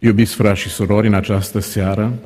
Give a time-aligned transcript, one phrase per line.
[0.00, 2.18] Iubiți frați și surori, în această seară,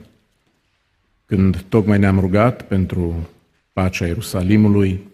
[1.26, 3.28] când tocmai ne-am rugat pentru
[3.72, 5.08] pacea Ierusalimului,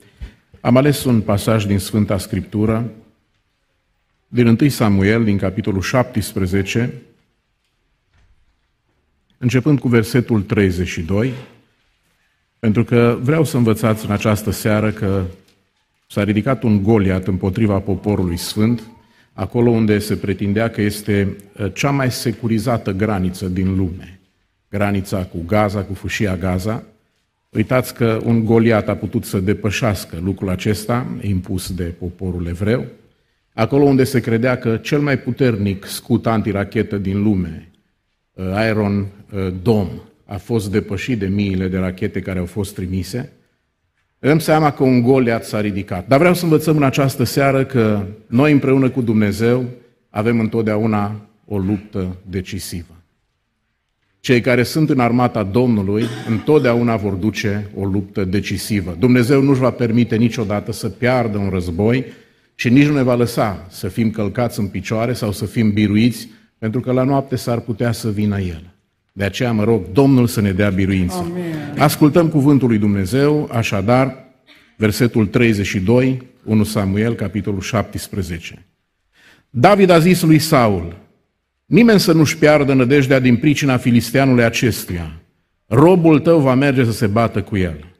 [0.61, 2.91] am ales un pasaj din Sfânta Scriptură,
[4.29, 6.93] din 1 Samuel, din capitolul 17,
[9.39, 11.33] începând cu versetul 32,
[12.59, 15.25] pentru că vreau să învățați în această seară că
[16.07, 18.83] s-a ridicat un Goliat împotriva poporului sfânt,
[19.37, 24.21] acolo unde se pretindea că este uh, cea mai securizată graniță din lume.
[24.71, 26.83] Granița cu Gaza, cu fâșia Gaza.
[27.51, 32.85] Uitați că un Goliat a putut să depășească lucrul acesta impus de poporul evreu,
[33.55, 37.71] acolo unde se credea că cel mai puternic scut antirachetă din lume,
[38.33, 43.33] uh, Iron uh, Dome, a fost depășit de miile de rachete care au fost trimise,
[44.31, 46.07] îmi seama că un Goliat s-a ridicat.
[46.07, 49.65] Dar vreau să învățăm în această seară că noi împreună cu Dumnezeu
[50.11, 52.95] avem întotdeauna o luptă decisivă.
[54.21, 58.97] Cei care sunt în armata Domnului întotdeauna vor duce o luptă decisivă.
[58.99, 62.05] Dumnezeu nu-și va permite niciodată să piardă un război
[62.55, 66.29] și nici nu ne va lăsa să fim călcați în picioare sau să fim biruiți,
[66.59, 68.76] pentru că la noapte s-ar putea să vină El.
[69.17, 71.17] De aceea mă rog Domnul să ne dea biruință.
[71.17, 71.75] Amen.
[71.79, 74.25] Ascultăm cuvântul lui Dumnezeu, așadar,
[74.77, 78.67] versetul 32, 1 Samuel, capitolul 17.
[79.51, 80.97] David a zis lui Saul,
[81.67, 85.21] nimeni să nu-și piardă nădejdea din pricina filisteanului acestuia.
[85.67, 87.95] Robul tău va merge să se bată cu el.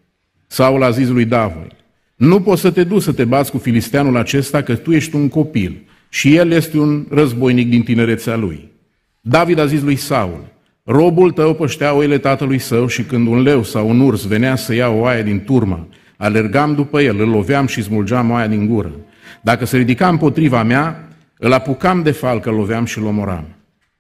[0.47, 1.73] Saul a zis lui David,
[2.17, 5.29] nu poți să te duci să te bați cu filisteanul acesta, că tu ești un
[5.29, 8.73] copil și el este un războinic din tinerețea lui.
[9.21, 10.55] David a zis lui Saul,
[10.89, 14.75] Robul tău păștea oile tatălui său și când un leu sau un urs venea să
[14.75, 18.93] ia o oaie din turmă, alergam după el, îl loveam și smulgeam oaia din gură.
[19.41, 23.45] Dacă se ridica împotriva mea, îl apucam de falcă, loveam și îl omoram.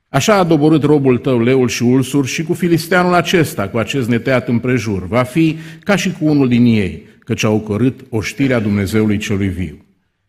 [0.08, 4.48] Așa a doborât robul tău leul și ulsur și cu filisteanul acesta, cu acest neteat
[4.48, 5.06] împrejur.
[5.06, 9.84] Va fi ca și cu unul din ei, căci au cărât oștirea Dumnezeului celui viu.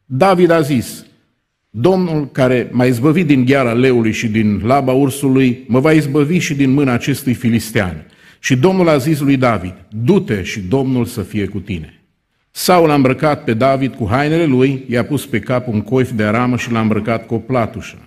[0.05, 1.05] David a zis,
[1.79, 6.53] Domnul care m-a izbăvit din gheara leului și din laba ursului, mă va izbăvi și
[6.53, 8.05] din mâna acestui filistean.
[8.39, 12.01] Și Domnul a zis lui David, du-te și Domnul să fie cu tine.
[12.51, 16.23] Saul a îmbrăcat pe David cu hainele lui, i-a pus pe cap un coif de
[16.23, 17.97] aramă și l-a îmbrăcat cu o platușă.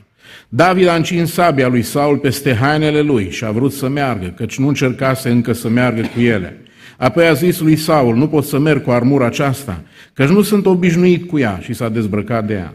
[0.49, 4.59] David a încins sabia lui Saul peste hainele lui și a vrut să meargă, căci
[4.59, 6.61] nu încercase încă să meargă cu ele.
[6.97, 9.83] Apoi a zis lui Saul, nu pot să merg cu armura aceasta,
[10.13, 12.75] căci nu sunt obișnuit cu ea și s-a dezbrăcat de ea.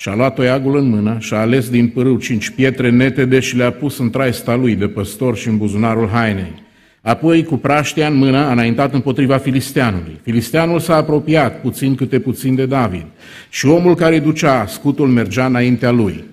[0.00, 3.70] Și-a luat toiagul în mână și a ales din pârâu cinci pietre netede și le-a
[3.70, 6.62] pus în traista lui de păstor și în buzunarul hainei.
[7.00, 10.20] Apoi, cu praștea în mână, a înaintat împotriva filisteanului.
[10.22, 13.06] Filisteanul s-a apropiat puțin câte puțin de David
[13.48, 16.24] și omul care ducea scutul mergea înaintea lui.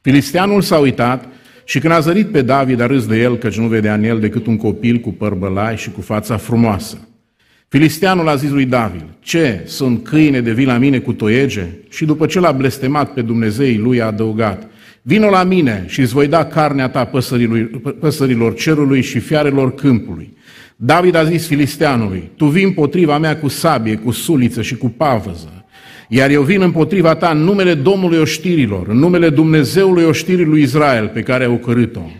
[0.00, 1.28] Filisteanul s-a uitat
[1.64, 4.20] și când a zărit pe David a râs de el, căci nu vedea în el
[4.20, 7.08] decât un copil cu păr bălai și cu fața frumoasă.
[7.72, 11.66] Filisteanul a zis lui David, ce, sunt câine de vii la mine cu toiege?
[11.90, 14.70] Și după ce l-a blestemat pe Dumnezeii lui a adăugat,
[15.02, 17.10] vino la mine și îți voi da carnea ta
[18.00, 20.36] păsărilor cerului și fiarelor câmpului.
[20.76, 25.64] David a zis filisteanului, tu vin potriva mea cu sabie, cu suliță și cu pavăză,
[26.08, 31.08] iar eu vin împotriva ta în numele Domnului oștirilor, în numele Dumnezeului oștirii lui Israel
[31.08, 32.10] pe care au cărât-o.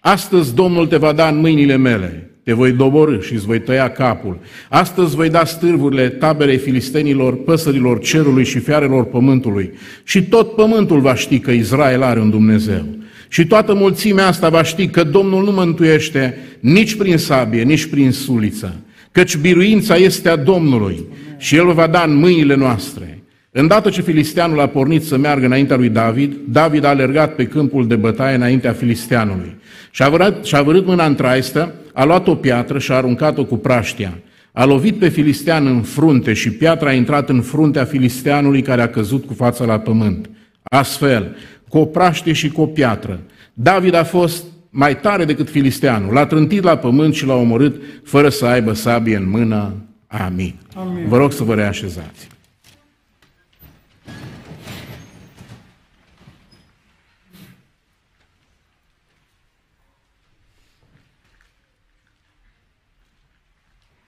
[0.00, 3.90] Astăzi Domnul te va da în mâinile mele te voi doborâ și îți voi tăia
[3.90, 4.38] capul.
[4.68, 9.72] Astăzi voi da stârvurile taberei filistenilor, păsărilor cerului și fiarelor pământului.
[10.02, 12.84] Și tot pământul va ști că Israel are un Dumnezeu.
[13.28, 18.12] Și toată mulțimea asta va ști că Domnul nu mântuiește nici prin sabie, nici prin
[18.12, 18.74] suliță,
[19.12, 21.04] căci biruința este a Domnului
[21.36, 23.22] și El va da în mâinile noastre.
[23.50, 27.86] Îndată ce filisteanul a pornit să meargă înaintea lui David, David a alergat pe câmpul
[27.86, 29.56] de bătaie înaintea filisteanului.
[29.90, 33.56] Și-a vărât, și-a vărât mâna în traistă, a luat o piatră și a aruncat-o cu
[33.56, 34.18] praștia.
[34.52, 38.88] A lovit pe filistean în frunte și piatra a intrat în fruntea filisteanului care a
[38.88, 40.30] căzut cu fața la pământ.
[40.62, 41.36] Astfel,
[41.68, 43.20] cu o praștie și cu o piatră,
[43.52, 46.12] David a fost mai tare decât filisteanul.
[46.12, 49.72] L-a trântit la pământ și l-a omorât fără să aibă sabie în mână.
[50.06, 50.54] Amin.
[50.74, 51.08] Amin.
[51.08, 52.28] Vă rog să vă reașezați.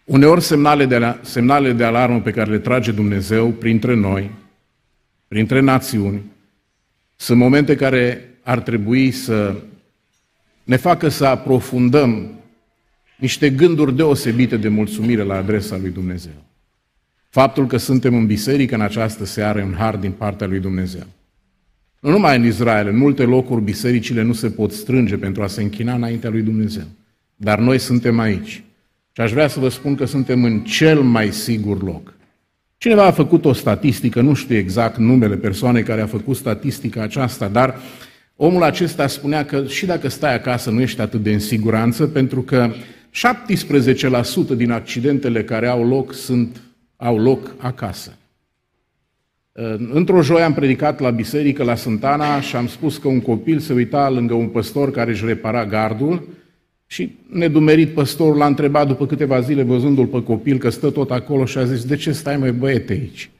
[0.06, 4.30] Uneori semnale de, semnale de alarmă pe care le trage Dumnezeu printre noi,
[5.28, 6.22] printre națiuni,
[7.16, 9.54] sunt momente care ar trebui să
[10.64, 12.30] ne facă să aprofundăm
[13.16, 16.44] niște gânduri deosebite de mulțumire la adresa lui Dumnezeu.
[17.28, 21.06] Faptul că suntem în biserică în această seară e un har din partea lui Dumnezeu.
[22.00, 25.62] Nu numai în Israel, în multe locuri bisericile nu se pot strânge pentru a se
[25.62, 26.86] închina înaintea lui Dumnezeu.
[27.36, 28.62] Dar noi suntem aici.
[29.16, 32.14] Și aș vrea să vă spun că suntem în cel mai sigur loc.
[32.76, 37.48] Cineva a făcut o statistică, nu știu exact numele persoanei care a făcut statistica aceasta,
[37.48, 37.76] dar
[38.36, 42.42] omul acesta spunea că și dacă stai acasă nu ești atât de în siguranță, pentru
[42.42, 42.72] că
[44.52, 46.60] 17% din accidentele care au loc sunt,
[46.96, 48.16] au loc acasă.
[49.92, 53.72] Într-o joi am predicat la biserică, la Sântana, și am spus că un copil se
[53.72, 56.28] uita lângă un păstor care își repara gardul
[56.86, 61.44] și nedumerit păstorul l-a întrebat după câteva zile, văzându-l pe copil, că stă tot acolo
[61.44, 63.30] și a zis, de ce stai mai băiete aici?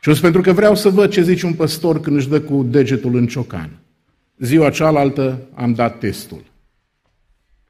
[0.00, 2.40] Și a zis, pentru că vreau să văd ce zice un păstor când își dă
[2.40, 3.70] cu degetul în ciocan.
[4.38, 6.42] Ziua cealaltă am dat testul.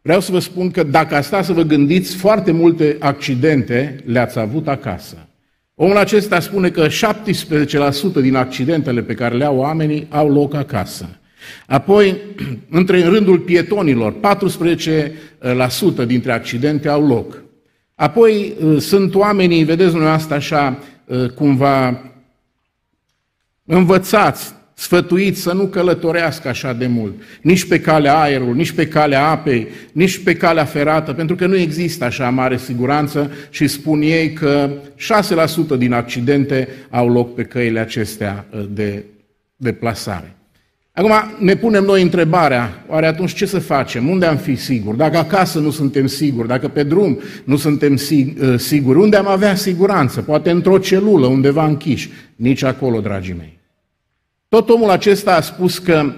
[0.03, 4.69] Vreau să vă spun că dacă asta să vă gândiți, foarte multe accidente le-ați avut
[4.69, 5.29] acasă.
[5.75, 6.91] Omul acesta spune că 17%
[8.21, 11.09] din accidentele pe care le au oamenii au loc acasă.
[11.67, 12.17] Apoi,
[12.71, 14.15] între în rândul pietonilor,
[16.03, 17.45] 14% dintre accidente au loc.
[17.95, 22.01] Apoi uh, sunt oamenii, vedeți dumneavoastră așa, uh, cumva
[23.65, 29.29] învățați, sfătuiți să nu călătorească așa de mult, nici pe calea aerului, nici pe calea
[29.29, 34.33] apei, nici pe calea ferată, pentru că nu există așa mare siguranță și spun ei
[34.33, 34.71] că
[35.75, 39.05] 6% din accidente au loc pe căile acestea uh, de
[39.57, 40.36] deplasare.
[40.99, 44.09] Acum ne punem noi întrebarea, oare atunci ce să facem?
[44.09, 44.97] Unde am fi siguri?
[44.97, 47.99] Dacă acasă nu suntem siguri, dacă pe drum nu suntem uh,
[48.59, 50.23] siguri, unde am avea siguranță?
[50.23, 52.11] Poate într-o celulă, undeva închiși.
[52.37, 53.59] Nici acolo, dragii mei.
[54.49, 56.13] Tot omul acesta a spus că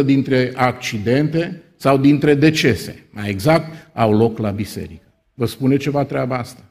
[0.00, 5.12] 0,001% dintre accidente sau dintre decese, mai exact, au loc la biserică.
[5.34, 6.64] Vă spune ceva treaba asta?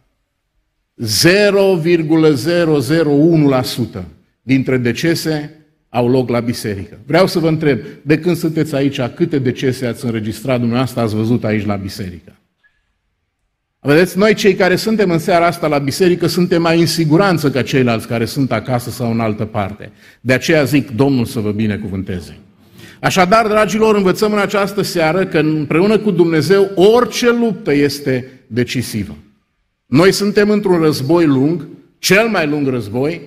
[3.98, 4.04] 0,001%
[4.44, 5.58] dintre decese
[5.90, 7.00] au loc la biserică.
[7.06, 11.44] Vreau să vă întreb, de când sunteți aici, câte decese ați înregistrat dumneavoastră, ați văzut
[11.44, 12.38] aici la biserică?
[13.80, 17.62] Vedeți, noi cei care suntem în seara asta la biserică suntem mai în siguranță ca
[17.62, 19.92] ceilalți care sunt acasă sau în altă parte.
[20.22, 22.38] De aceea zic, Domnul să vă binecuvânteze.
[23.02, 29.16] Așadar, dragilor, învățăm în această seară că împreună cu Dumnezeu orice luptă este decisivă.
[29.86, 31.68] Noi suntem într-un război lung,
[32.00, 33.22] cel mai lung război,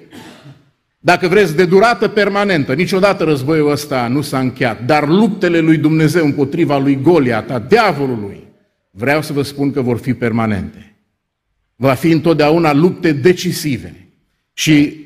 [1.06, 2.74] dacă vreți, de durată permanentă.
[2.74, 8.44] Niciodată războiul ăsta nu s-a încheiat, dar luptele lui Dumnezeu împotriva lui Goliat, a diavolului,
[8.90, 10.96] vreau să vă spun că vor fi permanente.
[11.76, 14.08] Va fi întotdeauna lupte decisive.
[14.52, 14.96] Și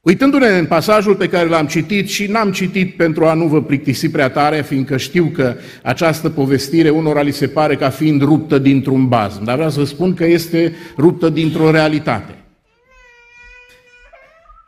[0.00, 4.08] uitându-ne în pasajul pe care l-am citit și n-am citit pentru a nu vă plictisi
[4.08, 9.08] prea tare, fiindcă știu că această povestire unora li se pare ca fiind ruptă dintr-un
[9.08, 12.45] bazm, dar vreau să vă spun că este ruptă dintr-o realitate.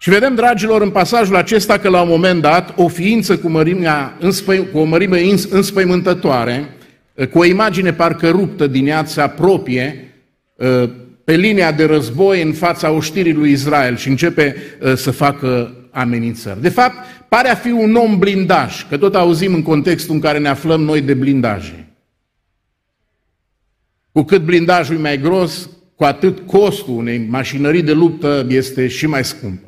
[0.00, 4.18] Și vedem, dragilor, în pasajul acesta că la un moment dat o ființă cu, mărimea,
[4.72, 6.68] cu o mărime înspăimântătoare
[7.26, 10.14] cu o imagine parcă ruptă din ea, se apropie
[10.54, 10.90] uh,
[11.24, 16.60] pe linia de război în fața oștirii lui Israel și începe uh, să facă amenințări.
[16.60, 16.94] De fapt,
[17.28, 20.80] pare a fi un om blindaj, că tot auzim în contextul în care ne aflăm
[20.80, 21.86] noi de blindaje.
[24.12, 29.06] Cu cât blindajul e mai gros, cu atât costul unei mașinării de luptă este și
[29.06, 29.67] mai scumpă.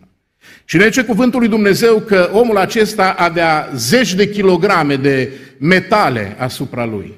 [0.70, 6.37] Și ne zice cuvântul lui Dumnezeu că omul acesta avea zeci de kilograme de metale
[6.38, 7.12] asupra lui.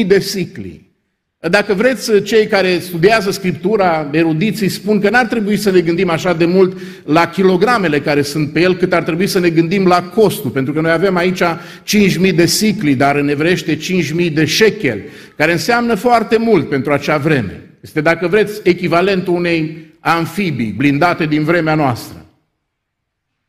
[0.00, 0.90] 5.000 de sicli.
[1.38, 6.32] Dacă vreți, cei care studiază Scriptura, erudiții spun că n-ar trebui să ne gândim așa
[6.32, 10.02] de mult la kilogramele care sunt pe el, cât ar trebui să ne gândim la
[10.02, 15.00] costul, pentru că noi avem aici 5.000 de sicli, dar în evrește 5.000 de shekel,
[15.36, 17.60] care înseamnă foarte mult pentru acea vreme.
[17.80, 22.26] Este, dacă vreți, echivalentul unei amfibii blindate din vremea noastră.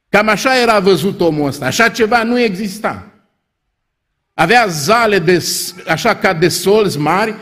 [0.10, 3.08] Cam așa era văzut omul ăsta, așa ceva nu exista.
[4.34, 5.46] Avea zale de,
[5.88, 7.36] așa ca de solzi mari,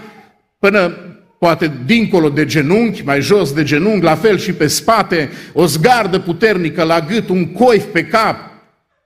[0.60, 0.96] până
[1.39, 6.20] poate dincolo de genunchi, mai jos de genunchi, la fel și pe spate, o zgardă
[6.20, 8.38] puternică la gât, un coif pe cap.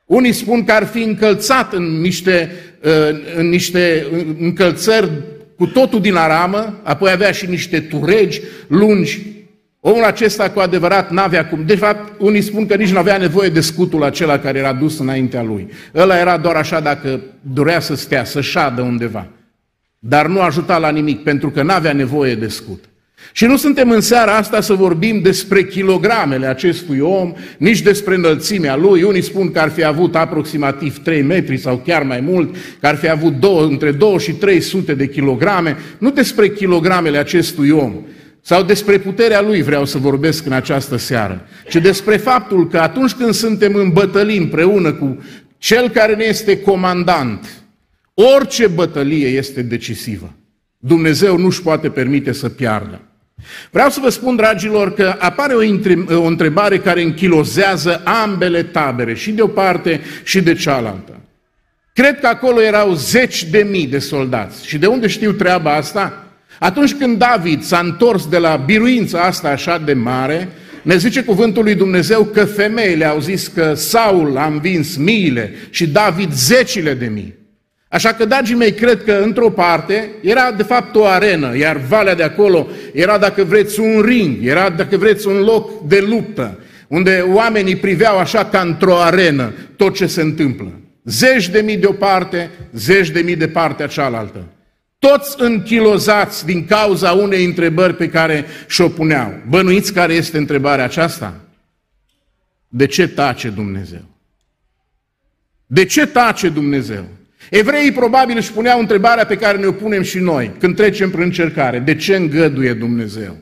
[0.05, 2.51] Unii spun că ar fi încălțat în niște,
[3.35, 4.07] în niște
[4.39, 5.09] încălțări
[5.57, 9.21] cu totul din aramă, apoi avea și niște turegi lungi.
[9.87, 11.63] Omul acesta cu adevărat n-avea cum.
[11.65, 14.99] De fapt, unii spun că nici nu avea nevoie de scutul acela care era dus
[14.99, 15.67] înaintea lui.
[15.95, 19.27] Ăla era doar așa dacă dorea să stea, să șadă undeva.
[19.99, 22.83] Dar nu ajuta la nimic, pentru că n-avea nevoie de scut.
[23.31, 28.75] Și nu suntem în seara asta să vorbim despre kilogramele acestui om, nici despre înălțimea
[28.75, 29.03] lui.
[29.03, 32.95] Unii spun că ar fi avut aproximativ 3 metri sau chiar mai mult, că ar
[32.95, 35.77] fi avut două, între 2 și 300 de kilograme.
[35.97, 37.93] Nu despre kilogramele acestui om,
[38.47, 43.13] sau despre puterea lui vreau să vorbesc în această seară, ci despre faptul că atunci
[43.13, 45.23] când suntem în bătălii împreună cu
[45.57, 47.63] cel care ne este comandant,
[48.13, 50.33] orice bătălie este decisivă.
[50.77, 53.01] Dumnezeu nu-și poate permite să piardă.
[53.71, 55.61] Vreau să vă spun, dragilor, că apare o,
[56.15, 61.19] o întrebare care închilozează ambele tabere, și de o parte și de cealaltă.
[61.93, 64.67] Cred că acolo erau zeci de mii de soldați.
[64.67, 66.24] Și de unde știu treaba asta?
[66.59, 70.49] Atunci când David s-a întors de la biruința asta așa de mare,
[70.81, 75.87] ne zice cuvântul lui Dumnezeu că femeile au zis că Saul a învins miile și
[75.87, 77.35] David zecile de mii.
[77.87, 82.15] Așa că, dragii mei, cred că într-o parte era de fapt o arenă, iar valea
[82.15, 87.25] de acolo era, dacă vreți, un ring, era, dacă vreți, un loc de luptă, unde
[87.33, 90.71] oamenii priveau așa ca într-o arenă tot ce se întâmplă.
[91.03, 94.43] Zeci de mii de o parte, zeci de mii de partea cealaltă.
[95.11, 99.33] Toți închilozați din cauza unei întrebări pe care și-o puneau.
[99.47, 101.35] Bănuiți care este întrebarea aceasta?
[102.67, 104.05] De ce tace Dumnezeu?
[105.65, 107.05] De ce tace Dumnezeu?
[107.49, 111.79] Evreii probabil își puneau întrebarea pe care ne-o punem și noi când trecem prin încercare.
[111.79, 113.37] De ce îngăduie Dumnezeu?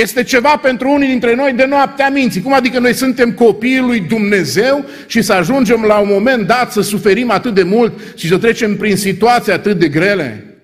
[0.00, 2.42] Este ceva pentru unii dintre noi de noaptea minții.
[2.42, 6.80] Cum adică noi suntem copiii lui Dumnezeu și să ajungem la un moment dat să
[6.80, 10.58] suferim atât de mult și să trecem prin situații atât de grele?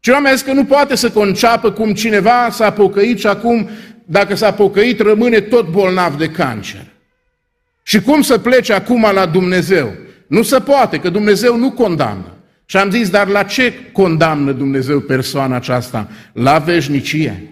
[0.00, 3.68] Cineva mi-a zis că nu poate să conceapă cum cineva s-a pocăit și acum,
[4.04, 6.86] dacă s-a pocăit, rămâne tot bolnav de cancer.
[7.82, 9.94] Și cum să plece acum la Dumnezeu?
[10.26, 12.34] Nu se poate, că Dumnezeu nu condamnă.
[12.64, 16.08] Și am zis, dar la ce condamnă Dumnezeu persoana aceasta?
[16.32, 17.48] La veșnicie.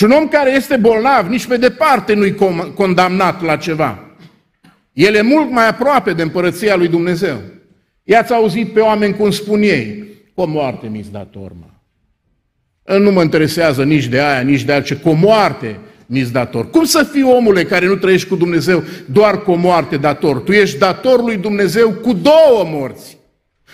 [0.00, 2.34] Și un om care este bolnav, nici pe departe nu-i
[2.74, 3.98] condamnat la ceva.
[4.92, 7.40] El e mult mai aproape de împărăția lui Dumnezeu.
[8.04, 10.04] I-ați auzit pe oameni cum spun ei,
[10.34, 12.98] cu moarte mi-s dator, mă.
[12.98, 16.70] Nu mă interesează nici de aia, nici de altce, cu moarte mi dator.
[16.70, 20.38] Cum să fii omule care nu trăiești cu Dumnezeu doar cu o moarte dator?
[20.38, 23.18] Tu ești dator lui Dumnezeu cu două morți.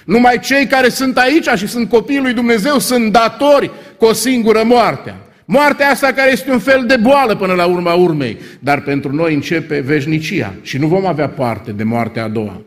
[0.04, 4.62] Numai cei care sunt aici și sunt copiii lui Dumnezeu sunt datori cu o singură
[4.64, 5.14] moarte.
[5.48, 9.34] Moartea asta care este un fel de boală până la urma urmei, dar pentru noi
[9.34, 12.62] începe veșnicia și nu vom avea parte de moartea a doua.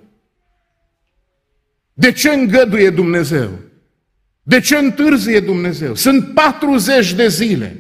[1.94, 3.50] De ce îngăduie Dumnezeu?
[4.44, 5.96] De ce întârzie Dumnezeu?
[5.96, 7.78] Sunt 40 de zile.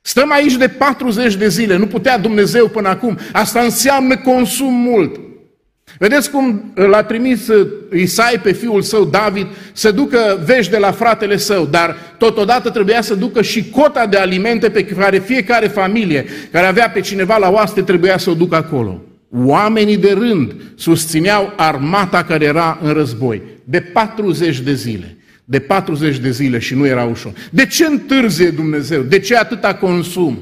[0.00, 3.18] Stăm aici de 40 de zile, nu putea Dumnezeu până acum.
[3.32, 5.20] Asta înseamnă consum mult.
[6.02, 10.90] Vedeți cum l-a trimis uh, Isai pe fiul său David să ducă vești de la
[10.90, 16.24] fratele său, dar totodată trebuia să ducă și cota de alimente pe care fiecare familie
[16.52, 19.02] care avea pe cineva la oaste trebuia să o ducă acolo.
[19.30, 26.16] Oamenii de rând susțineau armata care era în război de 40 de zile de 40
[26.16, 27.32] de zile și nu era ușor.
[27.50, 29.02] De ce întârzie Dumnezeu?
[29.02, 30.38] De ce atâta consum?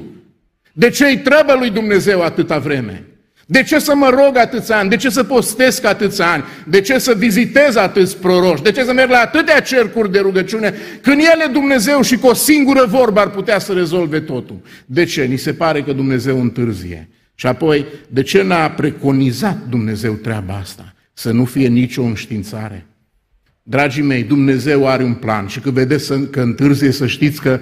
[0.73, 3.05] De ce îi trebuie lui Dumnezeu atâta vreme?
[3.51, 4.89] De ce să mă rog atâția ani?
[4.89, 6.43] De ce să postesc atâția ani?
[6.67, 8.63] De ce să vizitez atâți proroși?
[8.63, 10.73] De ce să merg la atâtea cercuri de rugăciune?
[11.01, 14.61] Când El e Dumnezeu și cu o singură vorbă ar putea să rezolve totul.
[14.85, 15.23] De ce?
[15.23, 17.09] Ni se pare că Dumnezeu întârzie.
[17.35, 20.93] Și apoi, de ce n-a preconizat Dumnezeu treaba asta?
[21.13, 22.85] Să nu fie nicio înștiințare.
[23.63, 27.59] Dragii mei, Dumnezeu are un plan și când vedeți că întârzie, să știți că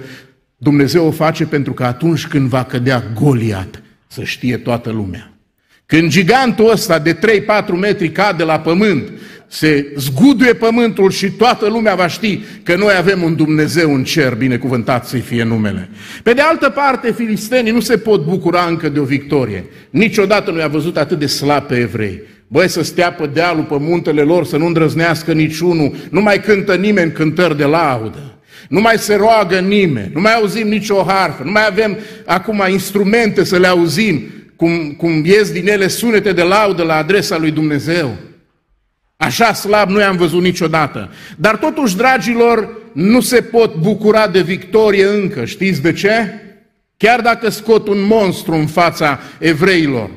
[0.56, 5.29] Dumnezeu o face pentru că atunci când va cădea Goliat, să știe toată lumea.
[5.90, 7.18] Când gigantul ăsta de 3-4
[7.80, 9.08] metri cade la pământ,
[9.46, 14.34] se zguduie pământul și toată lumea va ști că noi avem un Dumnezeu în cer,
[14.34, 15.88] binecuvântat să-i fie numele.
[16.22, 19.64] Pe de altă parte, filistenii nu se pot bucura încă de o victorie.
[19.90, 22.22] Niciodată nu i-a văzut atât de slab pe evrei.
[22.46, 26.74] Băi, să stea pe dealul, pe muntele lor, să nu îndrăznească niciunul, nu mai cântă
[26.74, 28.34] nimeni cântări de laudă.
[28.68, 33.44] Nu mai se roagă nimeni, nu mai auzim nicio harfă, nu mai avem acum instrumente
[33.44, 34.22] să le auzim,
[34.60, 38.16] cum, cum ies din ele sunete de laudă la adresa lui Dumnezeu.
[39.16, 41.12] Așa slab nu i-am văzut niciodată.
[41.36, 45.44] Dar totuși, dragilor, nu se pot bucura de victorie încă.
[45.44, 46.34] Știți de ce?
[46.96, 50.10] Chiar dacă scot un monstru în fața evreilor,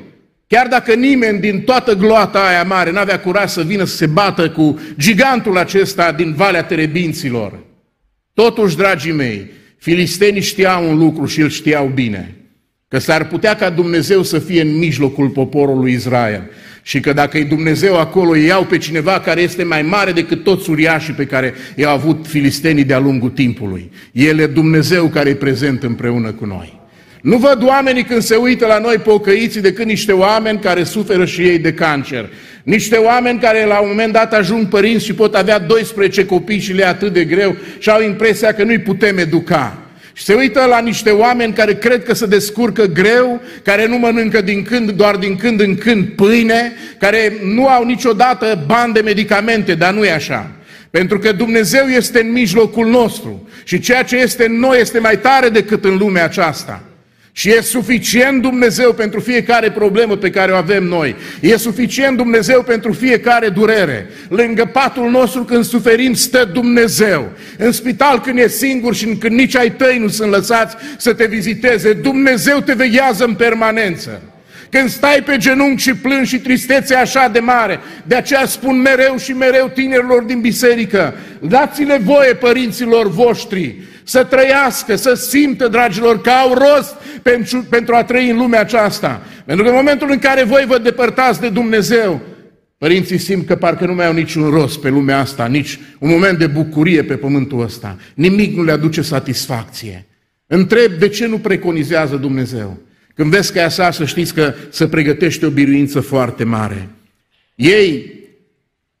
[0.46, 4.50] Chiar dacă nimeni din toată gloata aia mare n-avea curaj să vină să se bată
[4.50, 7.58] cu gigantul acesta din Valea Terebinților,
[8.34, 12.43] totuși, dragii mei, filistenii știau un lucru și îl știau bine,
[12.88, 16.50] că s-ar putea ca Dumnezeu să fie în mijlocul poporului Israel
[16.86, 20.42] și că dacă e Dumnezeu acolo, ei iau pe cineva care este mai mare decât
[20.42, 23.90] toți uriașii pe care i-au avut filistenii de-a lungul timpului.
[24.12, 26.82] El e Dumnezeu care e prezent împreună cu noi.
[27.22, 31.42] Nu văd oamenii când se uită la noi pocăiții decât niște oameni care suferă și
[31.42, 32.30] ei de cancer.
[32.62, 36.72] Niște oameni care la un moment dat ajung părinți și pot avea 12 copii și
[36.72, 39.83] le atât de greu și au impresia că nu-i putem educa.
[40.16, 44.40] Și se uită la niște oameni care cred că se descurcă greu, care nu mănâncă
[44.40, 49.74] din când, doar din când în când pâine, care nu au niciodată bani de medicamente,
[49.74, 50.50] dar nu e așa.
[50.90, 55.18] Pentru că Dumnezeu este în mijlocul nostru și ceea ce este în noi este mai
[55.18, 56.82] tare decât în lumea aceasta.
[57.36, 61.16] Și e suficient Dumnezeu pentru fiecare problemă pe care o avem noi.
[61.40, 64.10] E suficient Dumnezeu pentru fiecare durere.
[64.28, 67.32] Lângă patul nostru când suferim stă Dumnezeu.
[67.58, 71.26] În spital când e singur și când nici ai tăi nu sunt lăsați să te
[71.26, 74.22] viziteze, Dumnezeu te veghează în permanență.
[74.70, 79.16] Când stai pe genunchi și plângi și tristețea așa de mare, de aceea spun mereu
[79.18, 86.30] și mereu tinerilor din biserică, dați-le voie părinților voștri să trăiască, să simtă, dragilor, că
[86.30, 89.22] au rost pentru, pentru a trăi în lumea aceasta.
[89.44, 92.20] Pentru că în momentul în care voi vă depărtați de Dumnezeu,
[92.78, 96.38] părinții simt că parcă nu mai au niciun rost pe lumea asta, nici un moment
[96.38, 97.98] de bucurie pe pământul ăsta.
[98.14, 100.06] Nimic nu le aduce satisfacție.
[100.46, 102.78] Întreb de ce nu preconizează Dumnezeu.
[103.14, 106.88] Când vezi că e așa, să știți că se pregătește o biruință foarte mare.
[107.54, 108.12] Ei,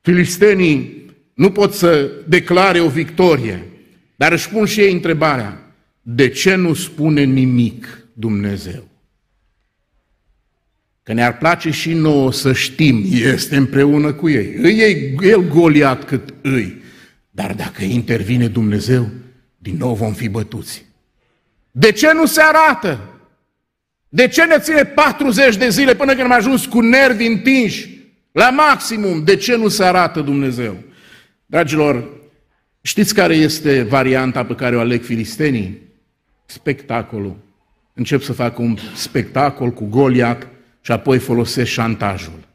[0.00, 3.62] filistenii, nu pot să declare o victorie,
[4.16, 8.88] dar își pun și ei întrebarea, de ce nu spune nimic Dumnezeu?
[11.02, 14.54] Că ne-ar place și nouă să știm, este împreună cu ei.
[14.56, 16.82] Îi e el goliat cât îi.
[17.30, 19.08] Dar dacă intervine Dumnezeu,
[19.58, 20.84] din nou vom fi bătuți.
[21.70, 23.00] De ce nu se arată?
[24.08, 27.88] De ce ne ține 40 de zile până când am ajuns cu nervi întinși?
[28.32, 29.24] La maximum.
[29.24, 30.76] De ce nu se arată Dumnezeu?
[31.46, 32.08] Dragilor,
[32.86, 35.78] știți care este varianta pe care o aleg filistenii?
[36.46, 37.36] Spectacolul.
[37.94, 40.48] Încep să facă un spectacol cu Goliat
[40.80, 42.48] și apoi folosesc șantajul.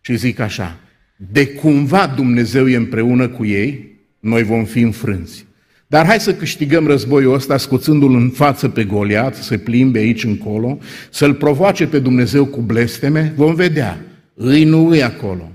[0.00, 0.78] Și zic așa,
[1.16, 5.46] de cumva Dumnezeu e împreună cu ei, noi vom fi înfrânți.
[5.86, 10.24] Dar hai să câștigăm războiul ăsta scoțându-l în față pe Goliat, să se plimbe aici
[10.24, 10.78] încolo,
[11.10, 14.04] să-l provoace pe Dumnezeu cu blesteme, vom vedea.
[14.34, 15.53] Îi nu îi acolo.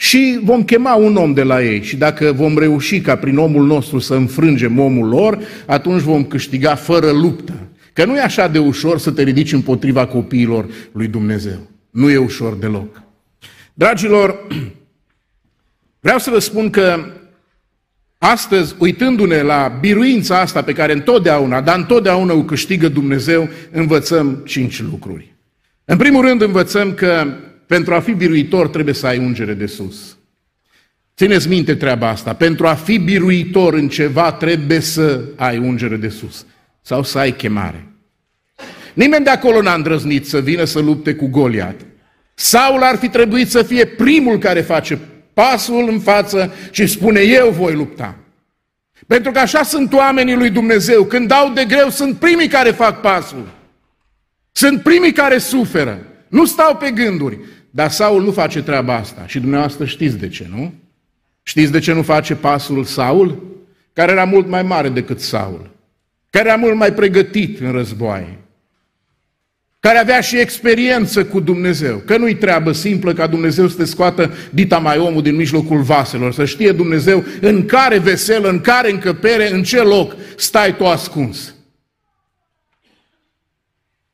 [0.00, 3.66] Și vom chema un om de la ei și dacă vom reuși ca prin omul
[3.66, 7.52] nostru să înfrângem omul lor, atunci vom câștiga fără luptă.
[7.92, 11.70] Că nu e așa de ușor să te ridici împotriva copiilor lui Dumnezeu.
[11.90, 13.02] Nu e ușor deloc.
[13.74, 14.46] Dragilor,
[16.04, 17.12] vreau să vă spun că
[18.18, 24.82] Astăzi, uitându-ne la biruința asta pe care întotdeauna, dar întotdeauna o câștigă Dumnezeu, învățăm cinci
[24.82, 25.34] lucruri.
[25.84, 27.26] În primul rând învățăm că
[27.68, 30.16] pentru a fi biruitor trebuie să ai ungere de sus.
[31.16, 32.34] Țineți minte treaba asta.
[32.34, 36.46] Pentru a fi biruitor în ceva trebuie să ai ungere de sus.
[36.82, 37.86] Sau să ai chemare.
[38.94, 41.80] Nimeni de acolo n-a îndrăznit să vină să lupte cu Goliat.
[42.34, 44.98] Saul ar fi trebuit să fie primul care face
[45.34, 48.16] pasul în față și spune, eu voi lupta.
[49.06, 51.04] Pentru că așa sunt oamenii lui Dumnezeu.
[51.04, 53.48] Când dau de greu, sunt primii care fac pasul.
[54.52, 55.98] Sunt primii care suferă.
[56.28, 57.38] Nu stau pe gânduri.
[57.70, 59.26] Dar Saul nu face treaba asta.
[59.26, 60.72] Și dumneavoastră știți de ce, nu?
[61.42, 63.56] Știți de ce nu face pasul Saul?
[63.92, 65.70] Care era mult mai mare decât Saul.
[66.30, 68.38] Care era mult mai pregătit în războaie
[69.80, 71.96] care avea și experiență cu Dumnezeu.
[71.96, 76.32] Că nu-i treabă simplă ca Dumnezeu să te scoată dita mai omul din mijlocul vaselor,
[76.32, 81.54] să știe Dumnezeu în care veselă, în care încăpere, în ce loc stai tu ascuns.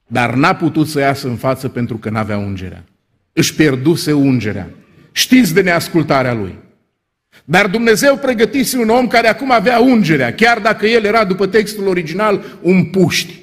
[0.06, 2.84] Dar n-a putut să iasă în față pentru că n-avea ungerea.
[3.36, 4.70] Își pierduse ungerea.
[5.12, 6.58] Știți de neascultarea lui.
[7.44, 11.86] Dar Dumnezeu pregătise un om care acum avea ungerea, chiar dacă el era, după textul
[11.86, 13.42] original, un puști.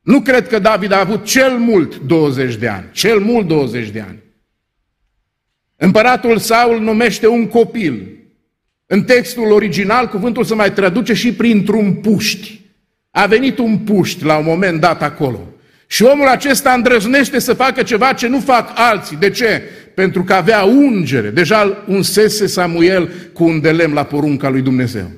[0.00, 4.00] Nu cred că David a avut cel mult 20 de ani, cel mult 20 de
[4.00, 4.22] ani.
[5.76, 8.08] Împăratul Saul numește un copil.
[8.86, 12.60] În textul original, cuvântul se mai traduce și printr-un puști.
[13.10, 15.53] A venit un puști la un moment dat acolo.
[15.94, 19.16] Și omul acesta îndrăznește să facă ceva ce nu fac alții.
[19.16, 19.62] De ce?
[19.94, 21.30] Pentru că avea ungere.
[21.30, 25.10] Deja unsese Samuel cu un delem la porunca lui Dumnezeu.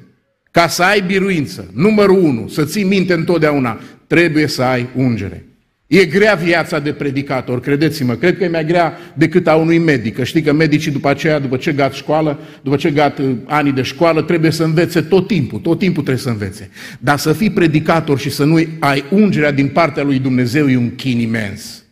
[0.51, 5.46] Ca să ai biruință, numărul unu, să ții minte întotdeauna, trebuie să ai ungere.
[5.87, 10.15] E grea viața de predicator, credeți-mă, cred că e mai grea decât a unui medic.
[10.15, 13.73] Că știi că medicii după aceea, după ce gat școală, după ce gat uh, ani
[13.73, 16.71] de școală, trebuie să învețe tot timpul, tot timpul trebuie să învețe.
[16.99, 20.95] Dar să fii predicator și să nu ai ungerea din partea lui Dumnezeu e un
[20.95, 21.85] chin imens.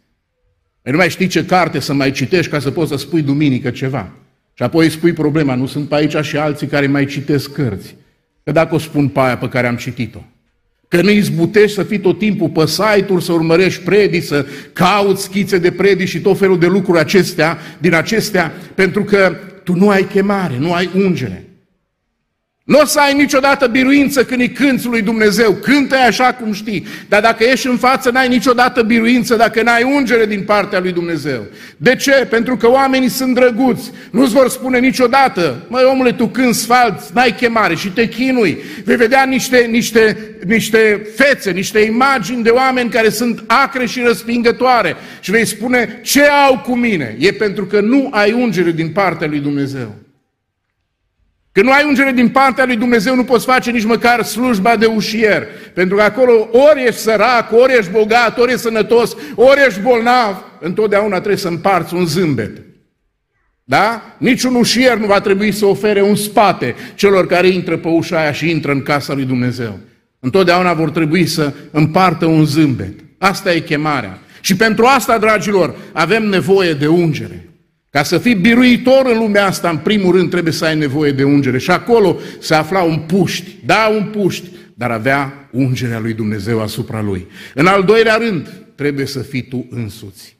[0.82, 3.70] Păi nu mai știi ce carte să mai citești ca să poți să spui duminică
[3.70, 4.12] ceva.
[4.54, 7.96] Și apoi îi spui problema, nu sunt pe aici și alții care mai citesc cărți.
[8.44, 10.18] Că dacă o spun pe aia pe care am citit-o,
[10.94, 15.58] Că nu izbutești să fii tot timpul pe site-uri, să urmărești predici, să cauți schițe
[15.58, 20.04] de predici și tot felul de lucruri acestea, din acestea, pentru că tu nu ai
[20.04, 21.44] chemare, nu ai ungere.
[22.64, 25.52] Nu o să ai niciodată biruință când îi cânți lui Dumnezeu.
[25.52, 26.86] cântă așa cum știi.
[27.08, 31.42] Dar dacă ești în față, n-ai niciodată biruință dacă n-ai ungere din partea lui Dumnezeu.
[31.76, 32.26] De ce?
[32.30, 33.90] Pentru că oamenii sunt drăguți.
[34.10, 38.58] Nu-ți vor spune niciodată, măi omule, tu când sfalți, n-ai chemare și te chinui.
[38.84, 44.96] Vei vedea niște, niște, niște fețe, niște imagini de oameni care sunt acre și răspingătoare.
[45.20, 47.16] Și vei spune, ce au cu mine?
[47.18, 50.03] E pentru că nu ai ungere din partea lui Dumnezeu.
[51.54, 54.86] Când nu ai ungere din partea lui Dumnezeu, nu poți face nici măcar slujba de
[54.86, 55.46] ușier.
[55.74, 60.44] Pentru că acolo ori ești sărac, ori ești bogat, ori ești sănătos, ori ești bolnav,
[60.60, 62.62] întotdeauna trebuie să împarți un zâmbet.
[63.64, 64.02] Da?
[64.18, 68.32] Niciun ușier nu va trebui să ofere un spate celor care intră pe ușa aia
[68.32, 69.78] și intră în casa lui Dumnezeu.
[70.20, 72.94] Întotdeauna vor trebui să împartă un zâmbet.
[73.18, 74.18] Asta e chemarea.
[74.40, 77.48] Și pentru asta, dragilor, avem nevoie de ungere.
[77.94, 81.24] Ca să fii biruitor în lumea asta, în primul rând trebuie să ai nevoie de
[81.24, 81.58] ungere.
[81.58, 87.02] Și acolo se afla un puști, da, un puști, dar avea ungerea lui Dumnezeu asupra
[87.02, 87.26] lui.
[87.54, 90.36] În al doilea rând, trebuie să fii tu însuți.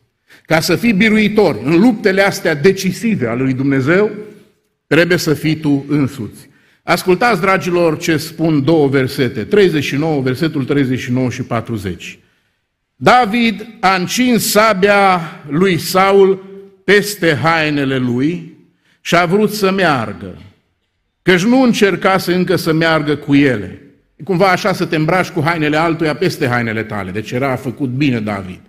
[0.46, 4.10] Ca să fii biruitor în luptele astea decisive ale lui Dumnezeu,
[4.86, 6.48] trebuie să fii tu însuți.
[6.82, 12.18] Ascultați, dragilor, ce spun două versete, 39, versetul 39 și 40.
[12.96, 16.52] David a încins sabia lui Saul
[16.84, 18.56] peste hainele lui
[19.00, 20.38] și a vrut să meargă.
[21.22, 23.82] Căci nu încercase încă să meargă cu ele.
[24.16, 27.10] E cumva așa să te îmbraci cu hainele altuia peste hainele tale.
[27.10, 28.60] Deci era făcut bine David.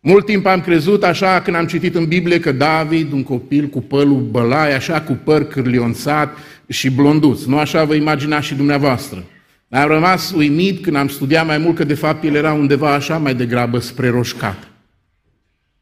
[0.00, 3.80] Mult timp am crezut așa când am citit în Biblie că David, un copil cu
[3.80, 6.36] părul bălai, așa cu păr cârlionțat
[6.68, 7.44] și blonduț.
[7.44, 9.24] Nu așa vă imaginați și dumneavoastră.
[9.68, 12.92] Dar am rămas uimit când am studiat mai mult că de fapt el era undeva
[12.92, 14.68] așa mai degrabă spre roșcat.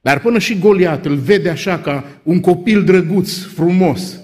[0.07, 4.17] Dar până și Goliat îl vede așa ca un copil drăguț, frumos.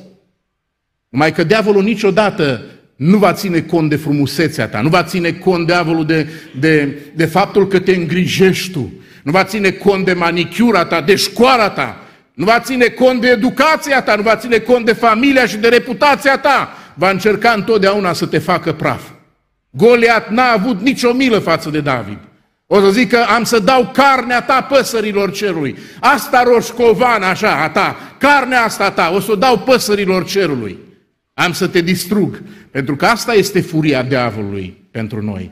[1.09, 2.63] Mai că diavolul niciodată
[2.97, 7.25] nu va ține cont de frumusețea ta, nu va ține cont diavolul de, de, de
[7.25, 8.93] faptul că te îngrijești tu,
[9.23, 12.03] nu va ține cont de manicura ta, de școala ta,
[12.35, 15.69] nu va ține cont de educația ta, nu va ține cont de familia și de
[15.69, 16.77] reputația ta.
[16.95, 19.03] Va încerca întotdeauna să te facă praf.
[19.71, 22.19] Goliat n-a avut nicio milă față de David.
[22.75, 25.77] O să zic că am să dau carnea ta păsărilor cerului.
[26.01, 30.79] Asta roșcovan așa a ta, carnea asta a ta, o să o dau păsărilor cerului.
[31.35, 35.51] Am să te distrug, pentru că asta este furia diavolului pentru noi.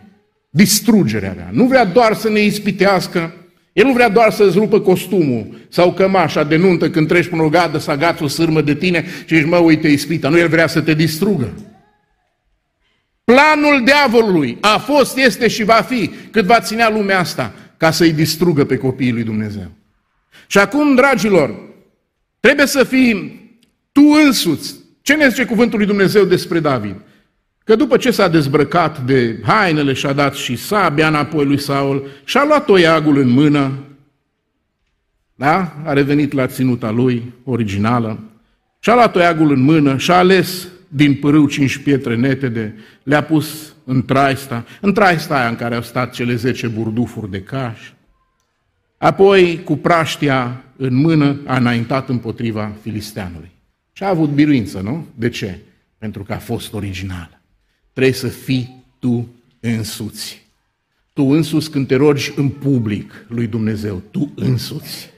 [0.51, 1.49] Distrugerea mea.
[1.53, 3.35] Nu vrea doar să ne ispitească,
[3.73, 7.49] el nu vrea doar să-ți rupă costumul sau cămașa de nuntă când treci până o
[7.49, 10.29] gadă să agați o sârmă de tine și ești, mă, uite, ispita.
[10.29, 11.53] Nu, el vrea să te distrugă.
[13.31, 18.13] Planul diavolului a fost, este și va fi, cât va ținea lumea asta, ca să-i
[18.13, 19.71] distrugă pe copiii lui Dumnezeu.
[20.47, 21.55] Și acum, dragilor,
[22.41, 23.41] trebuie să fii
[23.93, 24.75] tu însuți.
[25.03, 26.97] Ce ne zice cuvântul lui Dumnezeu despre David?
[27.65, 32.45] Că după ce s-a dezbrăcat de hainele și-a dat și sabia înapoi lui Saul și-a
[32.45, 33.73] luat toiagul în mână,
[35.35, 35.77] da?
[35.85, 38.19] a revenit la ținuta lui originală,
[38.79, 44.05] și-a luat toiagul în mână și-a ales din pârâu cinci pietre netede, le-a pus în
[44.05, 47.93] traista, în traista aia în care au stat cele zece burdufuri de caș.
[48.99, 53.51] Apoi, cu praștia în mână, a înaintat împotriva filisteanului.
[53.93, 55.07] Și a avut biruință, nu?
[55.15, 55.59] De ce?
[55.99, 57.41] Pentru că a fost original.
[57.93, 59.29] Trebuie să fii tu
[59.61, 60.47] însuți.
[61.13, 65.11] Tu însuți când te rogi în public lui Dumnezeu, tu însuți.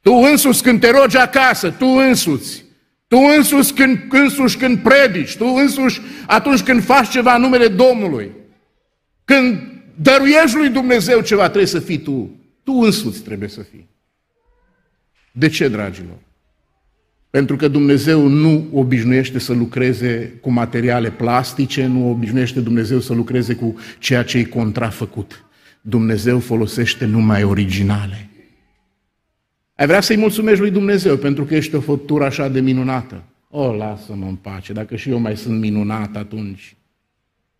[0.00, 2.65] Tu însuți când te rogi acasă, tu însuți.
[3.08, 8.30] Tu însuși când, însuși când predici, tu însuși atunci când faci ceva în numele Domnului,
[9.24, 9.58] când
[9.94, 12.30] dăruiești lui Dumnezeu ceva, trebuie să fii tu.
[12.62, 13.88] Tu însuți trebuie să fii.
[15.32, 16.16] De ce, dragilor?
[17.30, 23.54] Pentru că Dumnezeu nu obișnuiește să lucreze cu materiale plastice, nu obișnuiește Dumnezeu să lucreze
[23.54, 25.44] cu ceea ce e contrafăcut.
[25.80, 28.30] Dumnezeu folosește numai originale.
[29.76, 33.22] Ai vrea să-i mulțumești lui Dumnezeu pentru că ești o făptură așa de minunată.
[33.50, 36.76] O, lasă-mă în pace, dacă și eu mai sunt minunat atunci.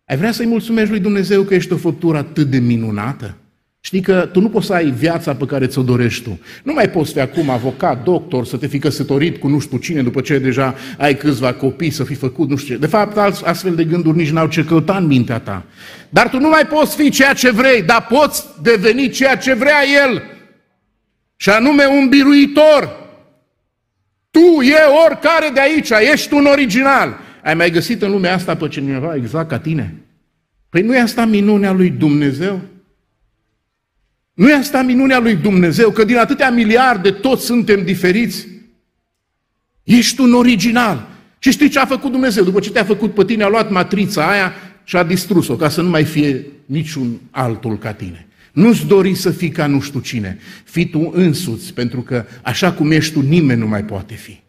[0.05, 3.37] Ai vrea să-i mulțumești lui Dumnezeu că ești o făptură atât de minunată?
[3.79, 6.39] Știi că tu nu poți să ai viața pe care ți-o dorești tu.
[6.63, 10.01] Nu mai poți fi acum avocat, doctor, să te fi căsătorit cu nu știu cine,
[10.01, 12.79] după ce deja ai câțiva copii, să fi făcut nu știu ce.
[12.79, 15.65] De fapt, astfel de gânduri nici n-au ce căuta în mintea ta.
[16.09, 19.79] Dar tu nu mai poți fi ceea ce vrei, dar poți deveni ceea ce vrea
[20.05, 20.23] El
[21.37, 23.05] și anume un biruitor.
[24.31, 27.19] Tu e oricare de aici, ești un original.
[27.43, 29.95] Ai mai găsit în lumea asta pe cineva exact ca tine?
[30.69, 32.61] Păi nu e asta minunea lui Dumnezeu?
[34.33, 38.47] Nu e asta minunea lui Dumnezeu, că din atâtea miliarde toți suntem diferiți?
[39.83, 41.07] Ești un original.
[41.39, 42.43] Și știi ce a făcut Dumnezeu?
[42.43, 45.81] După ce te-a făcut pe tine, a luat matrița aia și a distrus-o, ca să
[45.81, 48.26] nu mai fie niciun altul ca tine.
[48.57, 50.37] Nu-ți dori să fii ca nu știu cine.
[50.63, 54.39] Fii tu însuți, pentru că așa cum ești tu, nimeni nu mai poate fi.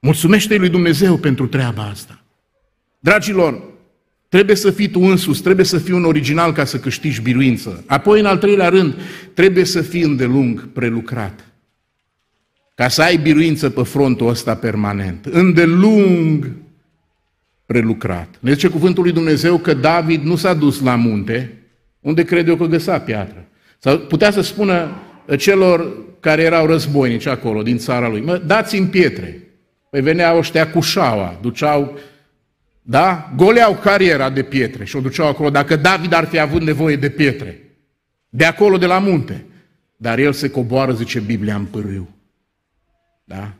[0.00, 2.24] Mulțumește lui Dumnezeu pentru treaba asta.
[2.98, 3.62] Dragilor,
[4.28, 7.84] trebuie să fii tu însuți, trebuie să fii un original ca să câștigi biruință.
[7.86, 8.94] Apoi, în al treilea rând,
[9.34, 11.44] trebuie să fii îndelung prelucrat.
[12.74, 15.24] Ca să ai biruință pe frontul ăsta permanent.
[15.24, 16.52] Îndelung
[17.66, 18.38] prelucrat.
[18.40, 21.54] Ne zice cuvântul lui Dumnezeu că David nu s-a dus la munte,
[22.00, 23.48] unde crede eu că găsa piatră.
[23.78, 24.90] Sau putea să spună
[25.38, 29.42] celor care erau războinici acolo, din țara lui, mă, dați-mi pietre.
[29.90, 31.98] Păi veneau ăștia cu șaua, duceau,
[32.82, 33.32] da?
[33.36, 35.50] Goleau cariera de pietre și o duceau acolo.
[35.50, 37.60] Dacă David ar fi avut nevoie de pietre,
[38.28, 39.44] de acolo, de la munte,
[39.96, 42.08] dar el se coboară, zice Biblia, în pârâu.
[43.24, 43.52] Da?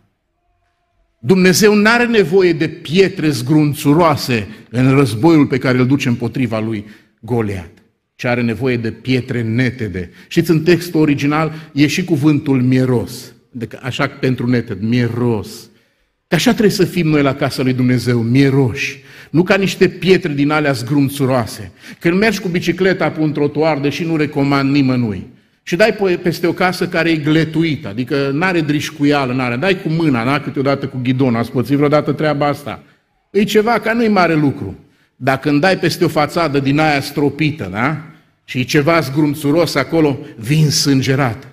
[1.19, 6.87] Dumnezeu nu are nevoie de pietre zgrunțuroase în războiul pe care îl duce împotriva lui
[7.21, 7.80] Goliat,
[8.21, 10.11] ci are nevoie de pietre netede.
[10.29, 13.33] Știți, în textul original e și cuvântul miros,
[13.83, 15.71] așa pentru neted, miros.
[16.29, 20.33] Că așa trebuie să fim noi la casa lui Dumnezeu, mieroși, nu ca niște pietre
[20.33, 21.73] din alea zgrunțuroase.
[21.99, 25.27] Când mergi cu bicicleta pe un trotuar, deși nu recomand nimănui,
[25.63, 29.89] și dai peste o casă care e gletuită, adică nu are drișcuială, n-are, dai cu
[29.89, 32.83] mâna, n câteodată cu ghidon, ați pățit vreodată treaba asta.
[33.31, 34.79] E ceva ca nu-i mare lucru.
[35.23, 37.97] Dacă îmi dai peste o fațadă din aia stropită, da?
[38.45, 41.49] Și e ceva zgrunțuros acolo, vin sângerat.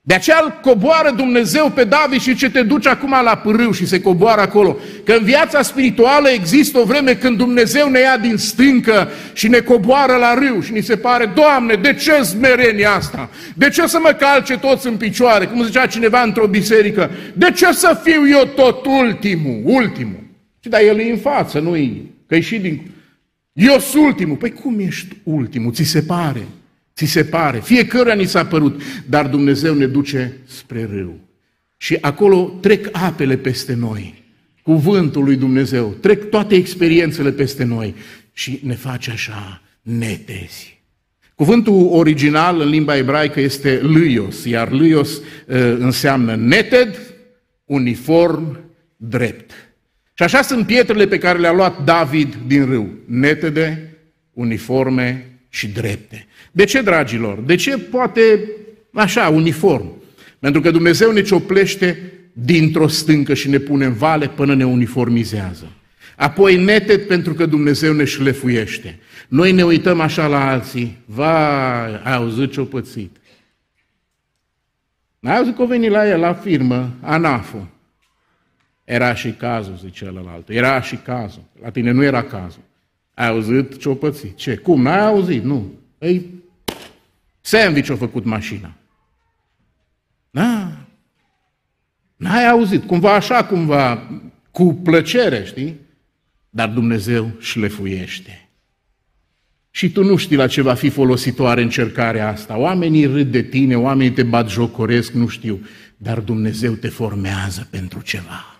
[0.00, 3.86] De aceea îl coboară Dumnezeu pe David și ce te duci acum la pârâu și
[3.86, 4.76] se coboară acolo.
[5.04, 9.58] Că în viața spirituală există o vreme când Dumnezeu ne ia din stâncă și ne
[9.58, 13.30] coboară la râu și ni se pare, Doamne, de ce smerenia asta?
[13.54, 15.46] De ce să mă calce toți în picioare?
[15.46, 20.22] Cum zicea cineva într-o biserică, de ce să fiu eu tot ultimul, ultimul?
[20.60, 22.90] Și da, el e în față, nu-i, că și din...
[23.52, 24.36] Eu sunt ultimul.
[24.36, 25.72] Păi cum ești ultimul?
[25.72, 26.46] Ți se pare?
[26.96, 31.20] Ți se pare, fiecăruia ni s-a părut, dar Dumnezeu ne duce spre râu.
[31.76, 34.24] Și acolo trec apele peste noi,
[34.62, 37.94] cuvântul lui Dumnezeu, trec toate experiențele peste noi
[38.32, 40.82] și ne face așa netezi.
[41.34, 45.22] Cuvântul original în limba ebraică este lâios, iar lâios uh,
[45.78, 47.14] înseamnă neted,
[47.64, 48.58] uniform,
[48.96, 49.69] drept.
[50.20, 53.96] Și așa sunt pietrele pe care le-a luat David din râu, netede,
[54.32, 56.26] uniforme și drepte.
[56.52, 57.38] De ce, dragilor?
[57.38, 58.40] De ce poate
[58.92, 59.92] așa, uniform?
[60.38, 65.72] Pentru că Dumnezeu ne cioplește dintr-o stâncă și ne pune în vale până ne uniformizează.
[66.16, 68.98] Apoi neted pentru că Dumnezeu ne șlefuiește.
[69.28, 70.98] Noi ne uităm așa la alții.
[71.04, 73.16] Vai, ai auzit ce-o pățit.
[75.18, 77.68] N-ai auzit că o venit la el, la firmă, ANAFO.
[78.90, 80.48] Era și cazul, zice celălalt.
[80.48, 81.42] Era și cazul.
[81.62, 82.62] La tine nu era cazul.
[83.14, 84.36] Ai auzit ce-o pățit.
[84.36, 84.56] Ce?
[84.56, 84.82] Cum?
[84.82, 85.42] N-ai auzit?
[85.42, 85.72] Nu.
[85.98, 86.26] Ei,
[87.40, 88.72] Sandwich a făcut mașina.
[90.30, 90.72] Da.
[92.16, 94.08] N-ai auzit, cumva așa, cumva,
[94.50, 95.76] cu plăcere, știi?
[96.48, 98.48] Dar Dumnezeu șlefuiește.
[99.70, 102.56] Și tu nu știi la ce va fi folositoare încercarea asta.
[102.58, 105.60] Oamenii râd de tine, oamenii te bat jocoresc, nu știu.
[105.96, 108.59] Dar Dumnezeu te formează pentru ceva.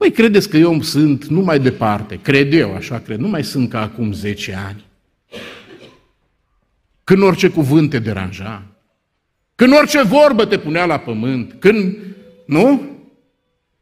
[0.00, 3.70] Păi credeți că eu sunt nu mai departe, cred eu, așa cred, nu mai sunt
[3.70, 4.84] ca acum 10 ani.
[7.04, 8.62] Când orice cuvânt te deranja,
[9.54, 11.96] când orice vorbă te punea la pământ, când,
[12.46, 12.82] nu?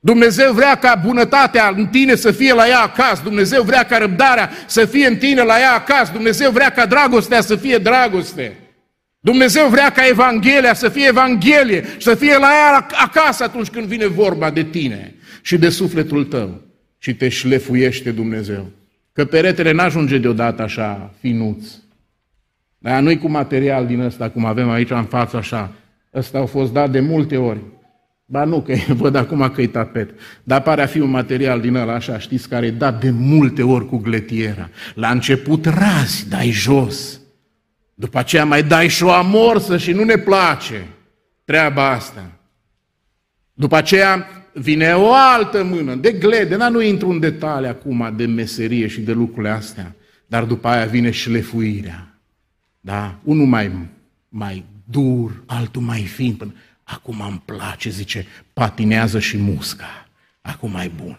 [0.01, 4.51] Dumnezeu vrea ca bunătatea în tine să fie la ea acasă, Dumnezeu vrea ca răbdarea
[4.67, 8.57] să fie în tine la ea acasă, Dumnezeu vrea ca dragostea să fie dragoste.
[9.21, 13.87] Dumnezeu vrea ca Evanghelia să fie Evanghelie și să fie la ea acasă atunci când
[13.87, 16.61] vine vorba de tine și de sufletul tău
[16.99, 18.67] și te șlefuiește Dumnezeu.
[19.13, 21.65] Că peretele n-ajunge deodată așa finuț,
[22.79, 25.73] dar nu cu material din ăsta, cum avem aici în față așa.
[26.15, 27.61] Ăsta au fost dat de multe ori.
[28.25, 30.11] Ba nu, că văd acum că e tapet.
[30.43, 33.63] Dar pare a fi un material din ăla așa, știți, care e dat de multe
[33.63, 34.69] ori cu gletiera.
[34.95, 37.21] La început razi, dai jos.
[37.95, 40.87] După aceea mai dai și o amorsă și nu ne place
[41.45, 42.31] treaba asta.
[43.53, 48.27] După aceea vine o altă mână de glede, dar nu intru în detalii acum de
[48.27, 49.95] meserie și de lucrurile astea,
[50.27, 52.21] dar după aia vine șlefuirea.
[52.81, 53.19] Da?
[53.23, 53.73] Unul mai,
[54.29, 56.35] mai dur, altul mai fin.
[56.35, 56.55] Până...
[56.83, 60.09] Acum îmi place, zice, patinează și musca.
[60.41, 61.19] Acum mai bun.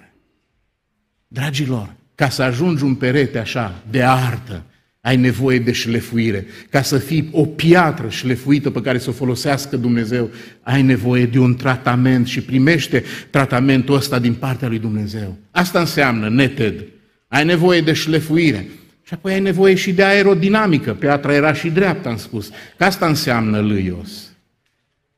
[1.27, 4.63] Dragilor, ca să ajungi un perete așa, de artă,
[5.01, 6.45] ai nevoie de șlefuire.
[6.69, 10.29] Ca să fii o piatră șlefuită pe care să o folosească Dumnezeu,
[10.61, 15.37] ai nevoie de un tratament și primește tratamentul ăsta din partea lui Dumnezeu.
[15.51, 16.83] Asta înseamnă neted.
[17.27, 18.67] Ai nevoie de șlefuire.
[19.03, 20.93] Și apoi ai nevoie și de aerodinamică.
[20.93, 22.49] Piatra era și dreaptă, am spus.
[22.77, 24.29] Că asta înseamnă lâios.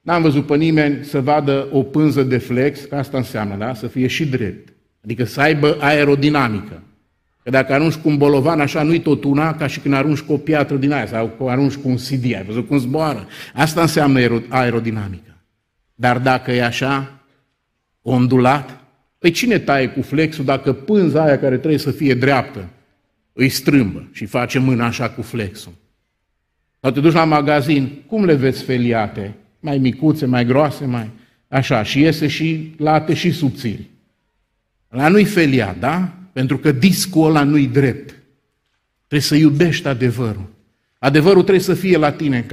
[0.02, 3.74] N-am văzut pe nimeni să vadă o pânză de flex, că asta înseamnă, da?
[3.74, 4.74] Să fie și drept.
[5.04, 6.84] Adică să aibă aerodinamică.
[7.44, 10.34] Că dacă arunci cu un bolovan așa, nu-i tot una ca și când arunci cu
[10.34, 13.28] o piatră din aia sau arunci cu un CD, ai văzut cum zboară.
[13.54, 15.38] Asta înseamnă aerodinamică.
[15.96, 17.20] Dar dacă e așa,
[18.02, 18.80] ondulat,
[19.18, 22.70] păi cine taie cu flexul dacă pânza aia care trebuie să fie dreaptă
[23.34, 25.72] îi strâmbă și face mâna așa cu flexul?
[26.80, 29.36] Sau te duci la magazin, cum le vezi feliate?
[29.60, 31.10] Mai micuțe, mai groase, mai
[31.48, 33.90] așa, și iese și late și subțiri.
[34.90, 36.14] La nu-i feliat, da?
[36.34, 38.16] Pentru că discul ăla nu-i drept.
[39.08, 40.50] Trebuie să iubești adevărul.
[41.00, 42.46] Adevărul trebuie să fie la tine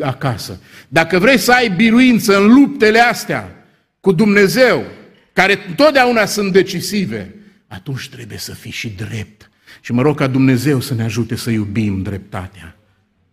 [0.00, 0.60] acasă.
[0.88, 3.66] Dacă vrei să ai biruință în luptele astea
[4.00, 4.84] cu Dumnezeu,
[5.32, 7.34] care totdeauna sunt decisive,
[7.66, 9.50] atunci trebuie să fii și drept.
[9.80, 12.76] Și mă rog ca Dumnezeu să ne ajute să iubim dreptatea,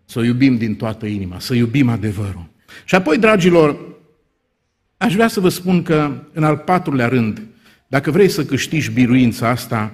[0.05, 2.49] să o iubim din toată inima, să iubim adevărul.
[2.85, 3.79] Și apoi, dragilor,
[4.97, 7.41] aș vrea să vă spun că, în al patrulea rând,
[7.91, 9.93] dacă vrei să câștigi biruința asta,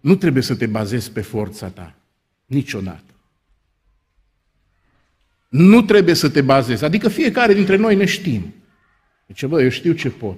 [0.00, 1.94] nu trebuie să te bazezi pe forța ta.
[2.44, 3.14] Niciodată.
[5.48, 6.84] Nu trebuie să te bazezi.
[6.84, 8.54] Adică fiecare dintre noi ne știm.
[9.26, 10.36] Zice, bă, eu știu ce pot.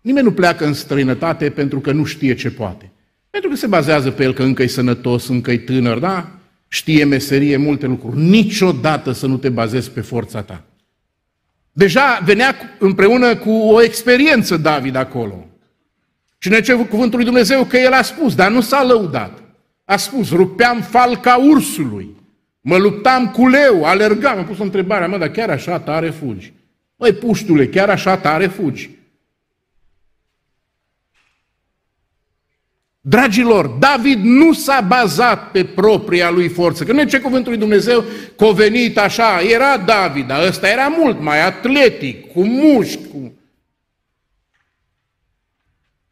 [0.00, 2.90] Nimeni nu pleacă în străinătate pentru că nu știe ce poate.
[3.30, 6.38] Pentru că se bazează pe el că încă e sănătos, încă e tânăr, da?
[6.68, 8.20] Știe meserie, multe lucruri.
[8.20, 10.64] Niciodată să nu te bazezi pe forța ta.
[11.72, 15.46] Deja venea împreună cu o experiență David acolo.
[16.38, 19.38] Și ne ce cuvântul lui Dumnezeu că el a spus, dar nu s-a lăudat.
[19.84, 22.16] A spus, rupeam falca ursului,
[22.60, 26.52] mă luptam cu leu, alergam, am pus o întrebare, mă, dar chiar așa tare fugi?
[26.96, 28.90] Măi, puștule, chiar așa tare fugi?
[33.00, 36.84] Dragilor, David nu s-a bazat pe propria lui forță.
[36.84, 38.04] Că nu e ce cuvântul lui Dumnezeu
[38.36, 43.32] covenit așa, era David, dar ăsta era mult mai atletic, cu mușchi, cu...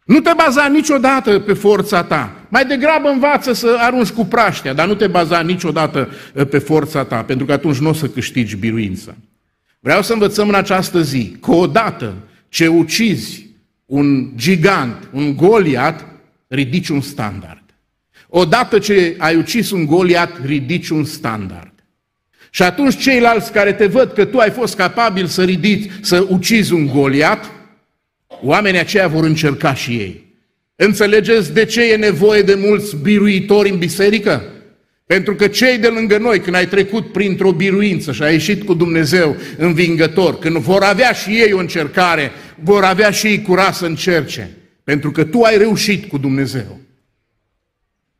[0.05, 2.33] Nu te baza niciodată pe forța ta.
[2.48, 7.05] Mai degrabă învață să arunci cu praștea, dar nu te baza niciodată uh, pe forța
[7.05, 9.14] ta, pentru că atunci nu o să câștigi biruința.
[9.81, 12.14] Vreau să învățăm în această zi că odată
[12.48, 13.46] ce ucizi
[13.87, 16.07] un gigant, un goliat,
[16.49, 17.63] ridici un standard.
[18.29, 21.73] Odată ce ai ucis un Goliat, ridici un standard.
[22.51, 26.73] Și atunci ceilalți care te văd că tu ai fost capabil să ridici, să ucizi
[26.73, 27.51] un Goliat,
[28.43, 30.27] oamenii aceia vor încerca și ei.
[30.77, 34.43] Înțelegeți de ce e nevoie de mulți biruitori în biserică?
[35.07, 38.75] Pentru că cei de lângă noi, când ai trecut printr-o biruință și ai ieșit cu
[38.75, 42.33] Dumnezeu învingător, când vor avea și ei o încercare,
[42.63, 44.58] vor avea și ei curaj să încerce.
[44.88, 46.81] Pentru că tu ai reușit cu Dumnezeu.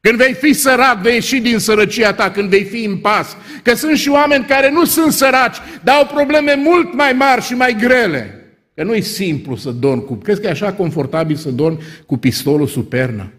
[0.00, 3.37] Când vei fi sărac, vei ieși din sărăcia ta, când vei fi în pas.
[3.62, 7.54] Că sunt și oameni care nu sunt săraci, dar au probleme mult mai mari și
[7.54, 8.44] mai grele.
[8.74, 10.14] Că nu e simplu să dormi cu...
[10.14, 13.33] Crezi că e așa confortabil să dormi cu pistolul sub pernă?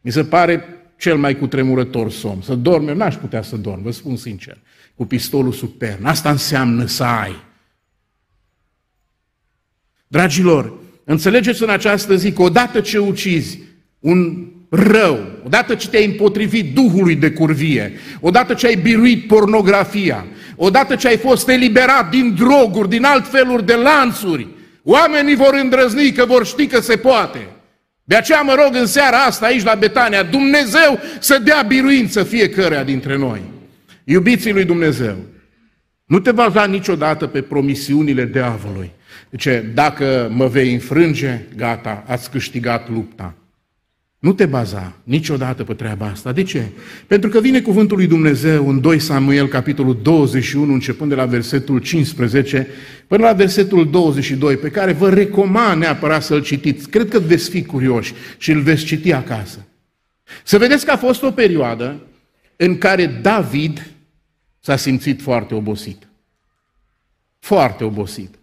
[0.00, 0.64] Mi se pare
[0.98, 2.42] cel mai cutremurător somn.
[2.42, 4.58] Să dormi, eu n-aș putea să dorm, vă spun sincer,
[4.94, 6.08] cu pistolul sub pernă.
[6.08, 7.42] Asta înseamnă să ai.
[10.06, 13.58] Dragilor, Înțelegeți în această zi că odată ce ucizi
[13.98, 20.94] un rău, odată ce te-ai împotrivit Duhului de curvie, odată ce ai biruit pornografia, odată
[20.94, 24.46] ce ai fost eliberat din droguri, din alt feluri de lanțuri,
[24.82, 27.46] oamenii vor îndrăzni că vor ști că se poate.
[28.04, 32.84] De aceea mă rog în seara asta aici la Betania, Dumnezeu să dea biruință fiecăruia
[32.84, 33.40] dintre noi.
[34.04, 35.16] Iubiții lui Dumnezeu,
[36.04, 38.90] nu te baza niciodată pe promisiunile diavolului.
[39.30, 43.34] Zice, dacă mă vei înfrânge, gata, ați câștigat lupta.
[44.24, 46.32] Nu te baza niciodată pe treaba asta.
[46.32, 46.66] De ce?
[47.06, 51.78] Pentru că vine cuvântul lui Dumnezeu în 2 Samuel, capitolul 21, începând de la versetul
[51.78, 52.68] 15,
[53.06, 56.88] până la versetul 22, pe care vă recomand neapărat să-l citiți.
[56.88, 59.66] Cred că veți fi curioși și îl veți citi acasă.
[60.44, 62.00] Să vedeți că a fost o perioadă
[62.56, 63.90] în care David
[64.60, 66.08] s-a simțit foarte obosit.
[67.38, 68.34] Foarte obosit.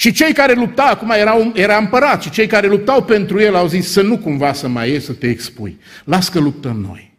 [0.00, 3.66] Și cei care luptau, acum era, era împărat, și cei care luptau pentru el au
[3.66, 5.78] zis să nu cumva să mai iei să te expui.
[6.04, 7.16] Las că luptăm noi.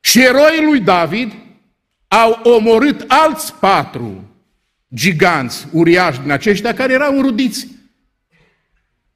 [0.00, 1.32] Și eroii lui David
[2.08, 4.24] au omorât alți patru
[4.94, 7.66] giganți, uriași din aceștia care erau înrudiți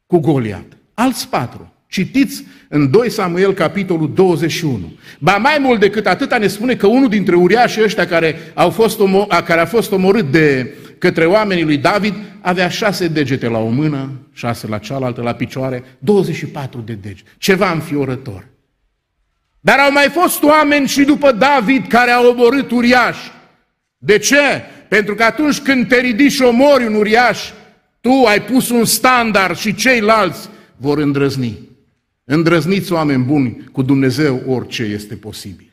[0.06, 0.76] cu Goliat.
[0.94, 1.72] Alți patru.
[1.88, 4.92] Citiți în 2 Samuel, capitolul 21.
[5.18, 8.98] Ba mai mult decât atâta ne spune că unul dintre uriașii ăștia care, au fost
[8.98, 13.68] omor, care a fost omorât de către oamenii lui David avea șase degete la o
[13.68, 17.30] mână, șase la cealaltă, la picioare, 24 de degete.
[17.38, 18.46] Ceva înfiorător.
[19.60, 23.32] Dar au mai fost oameni și după David care au omorât uriași.
[23.98, 24.62] De ce?
[24.88, 27.50] Pentru că atunci când te ridici și omori un uriaș,
[28.00, 31.58] tu ai pus un standard și ceilalți vor îndrăzni.
[32.24, 35.72] Îndrăzniți oameni buni, cu Dumnezeu orice este posibil.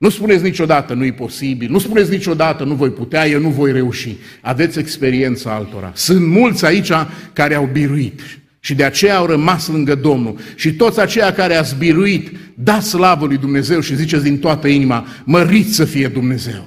[0.00, 3.72] Nu spuneți niciodată nu e posibil, nu spuneți niciodată nu voi putea, eu nu voi
[3.72, 4.16] reuși.
[4.40, 5.92] Aveți experiența altora.
[5.94, 6.90] Sunt mulți aici
[7.32, 8.20] care au biruit
[8.60, 10.38] și de aceea au rămas lângă Domnul.
[10.54, 15.06] Și toți aceia care ați biruit, dați slavă lui Dumnezeu și ziceți din toată inima,
[15.24, 16.66] măriți să fie Dumnezeu.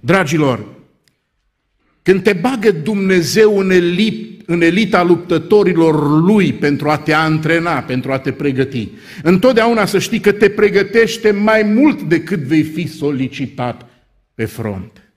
[0.00, 0.64] Dragilor,
[2.02, 8.12] când te bagă Dumnezeu în, elit, în elita luptătorilor Lui pentru a te antrena, pentru
[8.12, 8.88] a te pregăti,
[9.22, 13.88] întotdeauna să știi că te pregătește mai mult decât vei fi solicitat
[14.34, 15.12] pe front.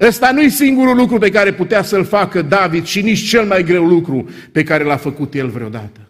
[0.00, 3.62] Ăsta nu e singurul lucru pe care putea să-l facă David și nici cel mai
[3.62, 6.07] greu lucru pe care l-a făcut el vreodată.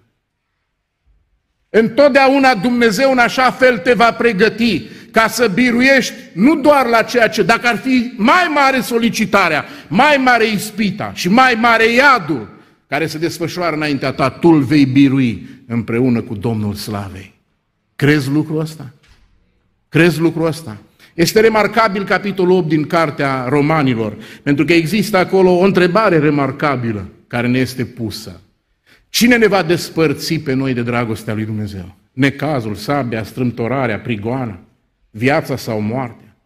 [1.71, 7.29] Întotdeauna Dumnezeu în așa fel te va pregăti ca să biruiești nu doar la ceea
[7.29, 12.49] ce, dacă ar fi mai mare solicitarea, mai mare ispita și mai mare iadul
[12.89, 17.35] care se desfășoară înaintea ta, tu îl vei birui împreună cu Domnul Slavei.
[17.97, 18.93] Crezi lucrul ăsta?
[19.89, 20.77] Crezi lucrul ăsta?
[21.15, 27.47] Este remarcabil capitolul 8 din Cartea Romanilor, pentru că există acolo o întrebare remarcabilă care
[27.47, 28.41] ne este pusă.
[29.09, 31.97] Cine ne va despărți pe noi de dragostea lui Dumnezeu?
[32.13, 34.63] Necazul, sabia, strâmtorarea, prigoana?
[35.11, 36.37] viața sau moartea.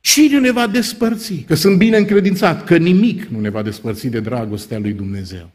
[0.00, 1.34] Cine ne va despărți?
[1.34, 5.50] Că sunt bine încredințat că nimic nu ne va despărți de dragostea lui Dumnezeu.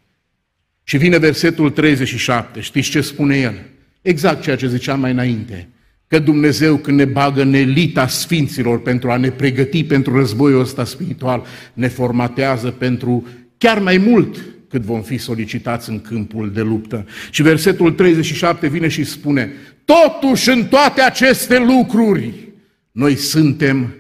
[0.84, 3.62] Și vine versetul 37, știți ce spune el?
[4.02, 5.68] Exact ceea ce ziceam mai înainte.
[6.08, 10.84] Că Dumnezeu când ne bagă în elita sfinților pentru a ne pregăti pentru războiul ăsta
[10.84, 13.28] spiritual, ne formatează pentru
[13.58, 17.06] chiar mai mult cât vom fi solicitați în câmpul de luptă.
[17.32, 19.52] Și versetul 37 vine și spune,
[19.86, 22.50] totuși în toate aceste lucruri,
[22.92, 23.96] noi suntem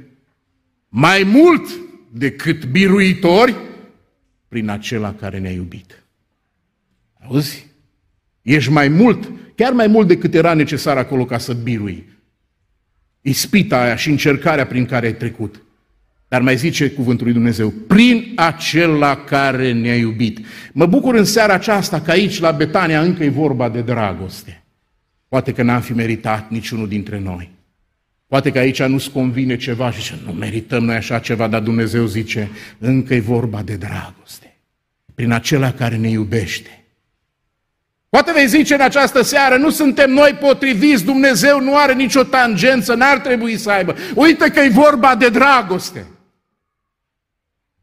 [0.89, 1.67] mai mult
[2.11, 3.55] decât biruitori
[4.47, 6.03] prin acela care ne-a iubit.
[7.27, 7.67] Auzi?
[8.41, 12.09] Ești mai mult, chiar mai mult decât era necesar acolo ca să birui.
[13.21, 15.61] Ispita aia și încercarea prin care ai trecut.
[16.33, 20.39] Dar mai zice cuvântul lui Dumnezeu, prin acela care ne-a iubit.
[20.71, 24.63] Mă bucur în seara aceasta că aici, la Betania, încă e vorba de dragoste.
[25.27, 27.49] Poate că n-am fi meritat niciunul dintre noi.
[28.27, 32.05] Poate că aici nu-ți convine ceva și zice, nu merităm noi așa ceva, dar Dumnezeu
[32.05, 34.57] zice, încă e vorba de dragoste.
[35.15, 36.83] Prin acela care ne iubește.
[38.09, 42.93] Poate vei zice în această seară, nu suntem noi potriviți, Dumnezeu nu are nicio tangență,
[42.93, 43.95] n-ar trebui să aibă.
[44.15, 46.05] Uite că e vorba de dragoste.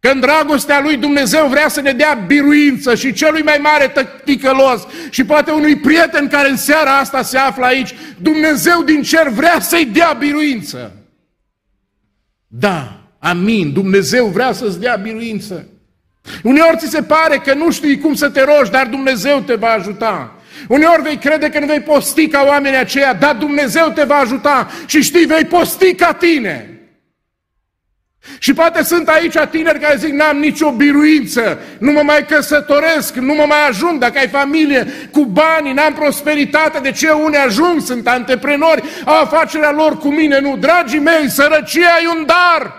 [0.00, 3.92] Când dragostea lui Dumnezeu vrea să ne dea biruință și celui mai mare
[4.24, 9.28] ticălos și poate unui prieten care în seara asta se află aici, Dumnezeu din cer
[9.28, 10.92] vrea să-i dea biruință.
[12.46, 15.66] Da, amin, Dumnezeu vrea să-ți dea biruință.
[16.42, 19.70] Uneori ți se pare că nu știi cum să te rogi, dar Dumnezeu te va
[19.70, 20.34] ajuta.
[20.68, 24.70] Uneori vei crede că nu vei posti ca oamenii aceia, dar Dumnezeu te va ajuta
[24.86, 26.79] și știi, vei posti ca tine.
[28.38, 33.34] Și poate sunt aici tineri care zic, n-am nicio biruință, nu mă mai căsătoresc, nu
[33.34, 38.06] mă mai ajung, dacă ai familie cu bani, n-am prosperitate, de ce unii ajung, sunt
[38.06, 40.56] antreprenori, au afacerea lor cu mine, nu.
[40.56, 42.74] Dragii mei, sărăcia e un dar.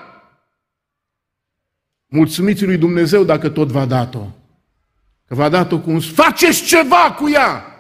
[2.08, 4.28] Mulțumiți lui Dumnezeu dacă tot v-a dat-o.
[5.28, 6.00] Că v-a dat-o cu un...
[6.00, 7.71] Faceți ceva cu ea!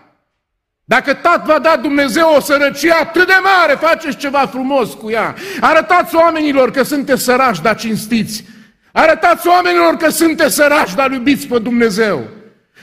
[0.96, 5.36] Dacă tat va da Dumnezeu o sărăcie atât de mare, faceți ceva frumos cu ea.
[5.60, 8.46] Arătați oamenilor că sunteți sărași, dar cinstiți.
[8.92, 12.30] Arătați oamenilor că sunteți sărași, dar iubiți pe Dumnezeu.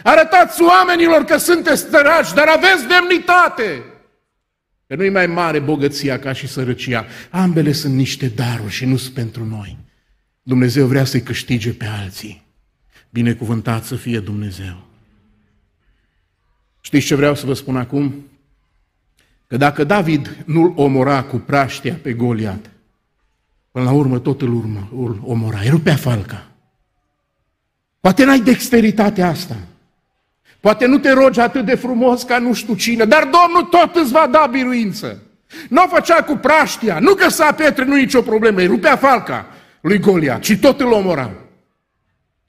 [0.03, 3.85] Arătați oamenilor că sunteți sărași, dar aveți demnitate.
[4.87, 7.07] Că nu-i mai mare bogăția ca și sărăcia.
[7.31, 9.79] Ambele sunt niște daruri și nu sunt pentru noi.
[10.43, 12.47] Dumnezeu vrea să-i câștige pe alții.
[13.11, 14.88] Binecuvântat să fie Dumnezeu.
[16.89, 18.15] Știți ce vreau să vă spun acum?
[19.47, 22.71] Că dacă David nu-l omora cu praștia pe Goliat,
[23.71, 26.47] până la urmă tot îl, urmă, îl omora, îi rupea falca.
[28.01, 29.57] Poate n-ai dexteritatea asta.
[30.61, 34.13] Poate nu te rogi atât de frumos ca nu știu cine, dar Domnul tot îți
[34.13, 35.23] va da biruință.
[35.69, 39.47] Nu o făcea cu praștia, nu găsa pietre, nu nicio problemă, îi rupea falca
[39.81, 41.31] lui Goliat și tot îl omora.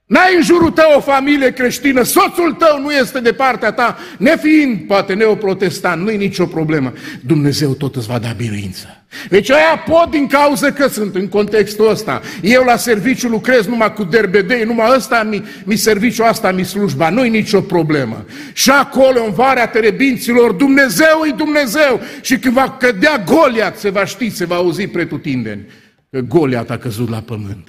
[0.09, 4.79] N-ai în jurul tău o familie creștină, soțul tău nu este de partea ta, nefiind
[4.79, 6.93] poate neoprotestant, nu-i nicio problemă.
[7.25, 9.03] Dumnezeu tot îți va da biruință.
[9.29, 12.21] Deci aia pot din cauza că sunt în contextul ăsta.
[12.41, 17.09] Eu la serviciu lucrez numai cu derbedei, numai ăsta mi, mi serviciu, asta mi slujba,
[17.09, 18.25] nu-i nicio problemă.
[18.53, 22.01] Și acolo, în Varea Terebinților, Dumnezeu e Dumnezeu.
[22.21, 25.65] Și când va cădea Goliat, se va ști, se va auzi pretutindeni
[26.11, 27.67] că Goliat a căzut la pământ.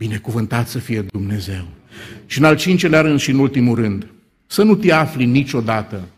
[0.00, 1.66] Binecuvântat să fie Dumnezeu.
[2.26, 4.06] Și în al cincelea rând și în ultimul rând,
[4.46, 6.08] să nu te afli niciodată,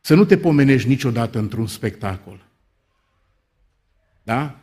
[0.00, 2.46] să nu te pomenești niciodată într-un spectacol.
[4.22, 4.58] Da?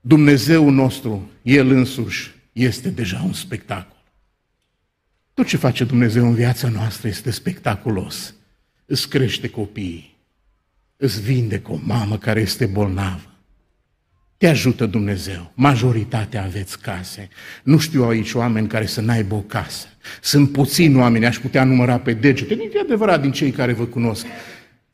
[0.00, 4.02] Dumnezeu nostru, El însuși, este deja un spectacol.
[5.34, 8.34] Tot ce face Dumnezeu în viața noastră este spectaculos.
[8.86, 10.16] Îți crește copiii,
[10.96, 13.33] îți vindecă o mamă care este bolnavă,
[14.44, 15.52] te ajută Dumnezeu.
[15.54, 17.28] Majoritatea aveți case.
[17.62, 19.86] Nu știu aici oameni care să n-aibă o casă.
[20.20, 22.54] Sunt puțini oameni, aș putea număra pe degete.
[22.54, 24.26] Nu e adevărat din cei care vă cunosc.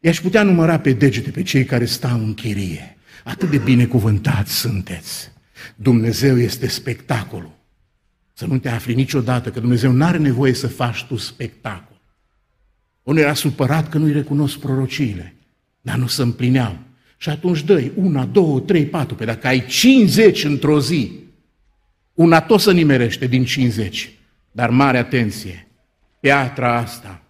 [0.00, 2.96] I-aș putea număra pe degete pe cei care stau în chirie.
[3.24, 5.32] Atât de binecuvântați sunteți.
[5.76, 7.52] Dumnezeu este spectacolul.
[8.32, 12.00] Să nu te afli niciodată că Dumnezeu nu are nevoie să faci tu spectacol.
[13.02, 15.34] Unul era supărat că nu-i recunosc prorociile,
[15.80, 16.78] dar nu se împlineau.
[17.22, 19.14] Și atunci dă una, două, trei, patru.
[19.14, 21.12] Pe dacă ai 50 într-o zi,
[22.14, 24.12] una tot să nimerește din 50.
[24.50, 25.68] Dar mare atenție,
[26.20, 27.22] piatra asta,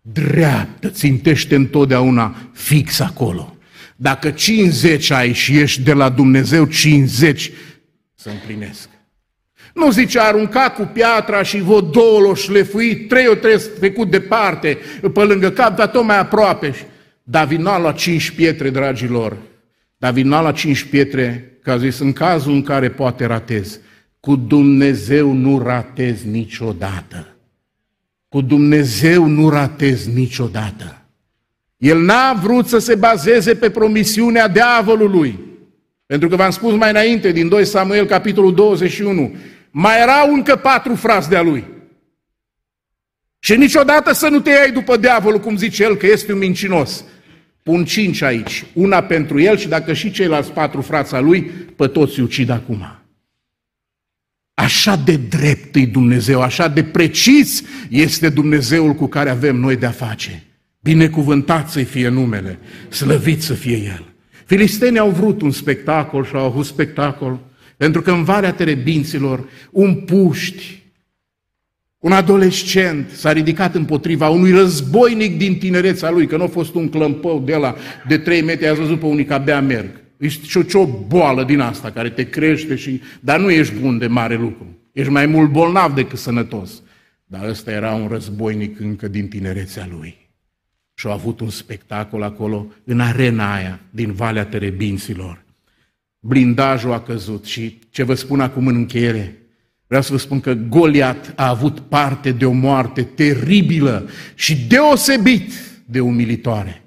[0.00, 3.56] dreaptă, țintește întotdeauna fix acolo.
[3.96, 7.50] Dacă 50 ai și ești de la Dumnezeu, 50
[8.14, 8.88] să împlinesc.
[9.74, 14.78] Nu zice, arunca cu piatra și vă două l-o șlefuit, trei o trebuie trecut departe,
[15.14, 16.74] pe lângă cap, dar tot mai aproape.
[17.26, 19.36] David n-a luat cinci pietre, dragilor.
[19.96, 23.80] David n-a luat cinci pietre, că a zis, în cazul în care poate ratez.
[24.20, 27.36] Cu Dumnezeu nu ratez niciodată.
[28.28, 31.02] Cu Dumnezeu nu ratez niciodată.
[31.76, 35.38] El n-a vrut să se bazeze pe promisiunea diavolului.
[36.06, 39.36] Pentru că v-am spus mai înainte, din 2 Samuel, capitolul 21,
[39.70, 41.64] mai erau încă patru frați de-a lui.
[43.38, 47.04] Și niciodată să nu te iei după diavolul, cum zice el, că este un mincinos.
[47.64, 51.42] Pun cinci aici, una pentru el și dacă și ceilalți patru frața lui,
[51.76, 52.98] pe toți ucid acum.
[54.54, 59.90] Așa de drept e Dumnezeu, așa de precis este Dumnezeul cu care avem noi de-a
[59.90, 60.42] face.
[60.80, 62.58] Binecuvântat să fie numele,
[62.88, 64.04] slăvit să fie El.
[64.44, 67.40] Filistenii au vrut un spectacol și au avut spectacol,
[67.76, 70.83] pentru că în Valea Terebinților, un puști,
[72.04, 76.88] un adolescent s-a ridicat împotriva unui războinic din tinereța lui, că nu a fost un
[76.88, 77.76] clămpău de la
[78.08, 79.90] de trei metri, a văzut pe unii că abia merg.
[80.16, 84.06] Ești și o boală din asta care te crește, și, dar nu ești bun de
[84.06, 84.66] mare lucru.
[84.92, 86.82] Ești mai mult bolnav decât sănătos.
[87.24, 90.16] Dar ăsta era un războinic încă din tinerețea lui.
[90.94, 95.44] Și a avut un spectacol acolo, în arena aia, din Valea Terebinților.
[96.18, 99.38] Blindajul a căzut și ce vă spun acum în încheiere,
[99.86, 105.52] Vreau să vă spun că Goliat a avut parte de o moarte teribilă și deosebit
[105.84, 106.82] de umilitoare.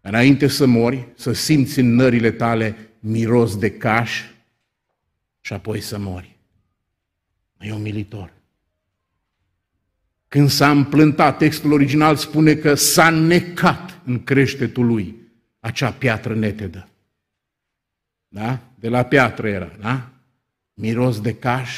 [0.00, 4.22] Înainte să mori, să simți în nările tale miros de caș
[5.40, 6.36] și apoi să mori.
[7.58, 8.32] E umilitor.
[10.28, 15.16] Când s-a împlântat, textul original spune că s-a necat în creștetul lui
[15.60, 16.88] acea piatră netedă.
[18.34, 18.58] Da?
[18.74, 20.10] De la piatră era, da?
[20.74, 21.70] Miros de caș.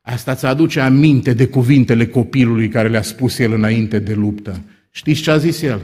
[0.00, 4.60] Asta ți aduce aminte de cuvintele copilului care le-a spus el înainte de luptă.
[4.90, 5.80] Știți ce a zis el?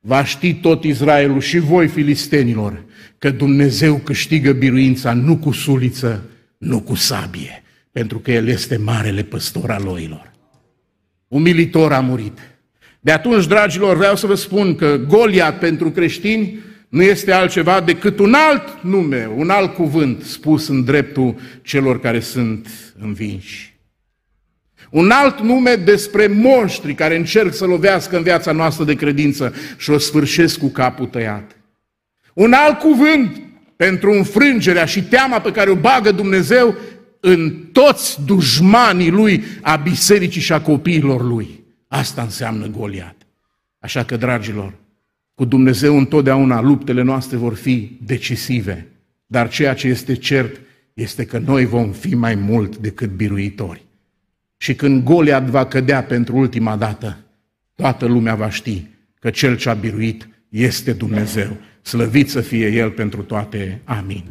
[0.00, 2.84] Va ști tot Israelul și voi, filistenilor,
[3.18, 6.22] că Dumnezeu câștigă biruința nu cu suliță,
[6.58, 10.32] nu cu sabie, pentru că El este marele păstor al loilor.
[11.28, 12.38] Umilitor a murit.
[13.00, 16.58] De atunci, dragilor, vreau să vă spun că Goliat pentru creștini
[16.90, 22.20] nu este altceva decât un alt nume, un alt cuvânt spus în dreptul celor care
[22.20, 22.68] sunt
[22.98, 23.78] învinși.
[24.90, 29.90] Un alt nume despre monștri care încerc să lovească în viața noastră de credință și
[29.90, 31.56] o sfârșesc cu capul tăiat.
[32.34, 33.40] Un alt cuvânt
[33.76, 36.74] pentru înfrângerea și teama pe care o bagă Dumnezeu
[37.20, 41.64] în toți dușmanii lui, a bisericii și a copiilor lui.
[41.88, 43.16] Asta înseamnă Goliat.
[43.78, 44.79] Așa că, dragilor,
[45.40, 48.86] cu Dumnezeu întotdeauna luptele noastre vor fi decisive,
[49.26, 50.60] dar ceea ce este cert
[50.94, 53.84] este că noi vom fi mai mult decât biruitori.
[54.56, 57.18] Și când Goliat va cădea pentru ultima dată,
[57.74, 58.86] toată lumea va ști
[59.18, 61.56] că cel ce a biruit este Dumnezeu.
[61.82, 63.80] Slăvit să fie El pentru toate.
[63.84, 64.24] Amin.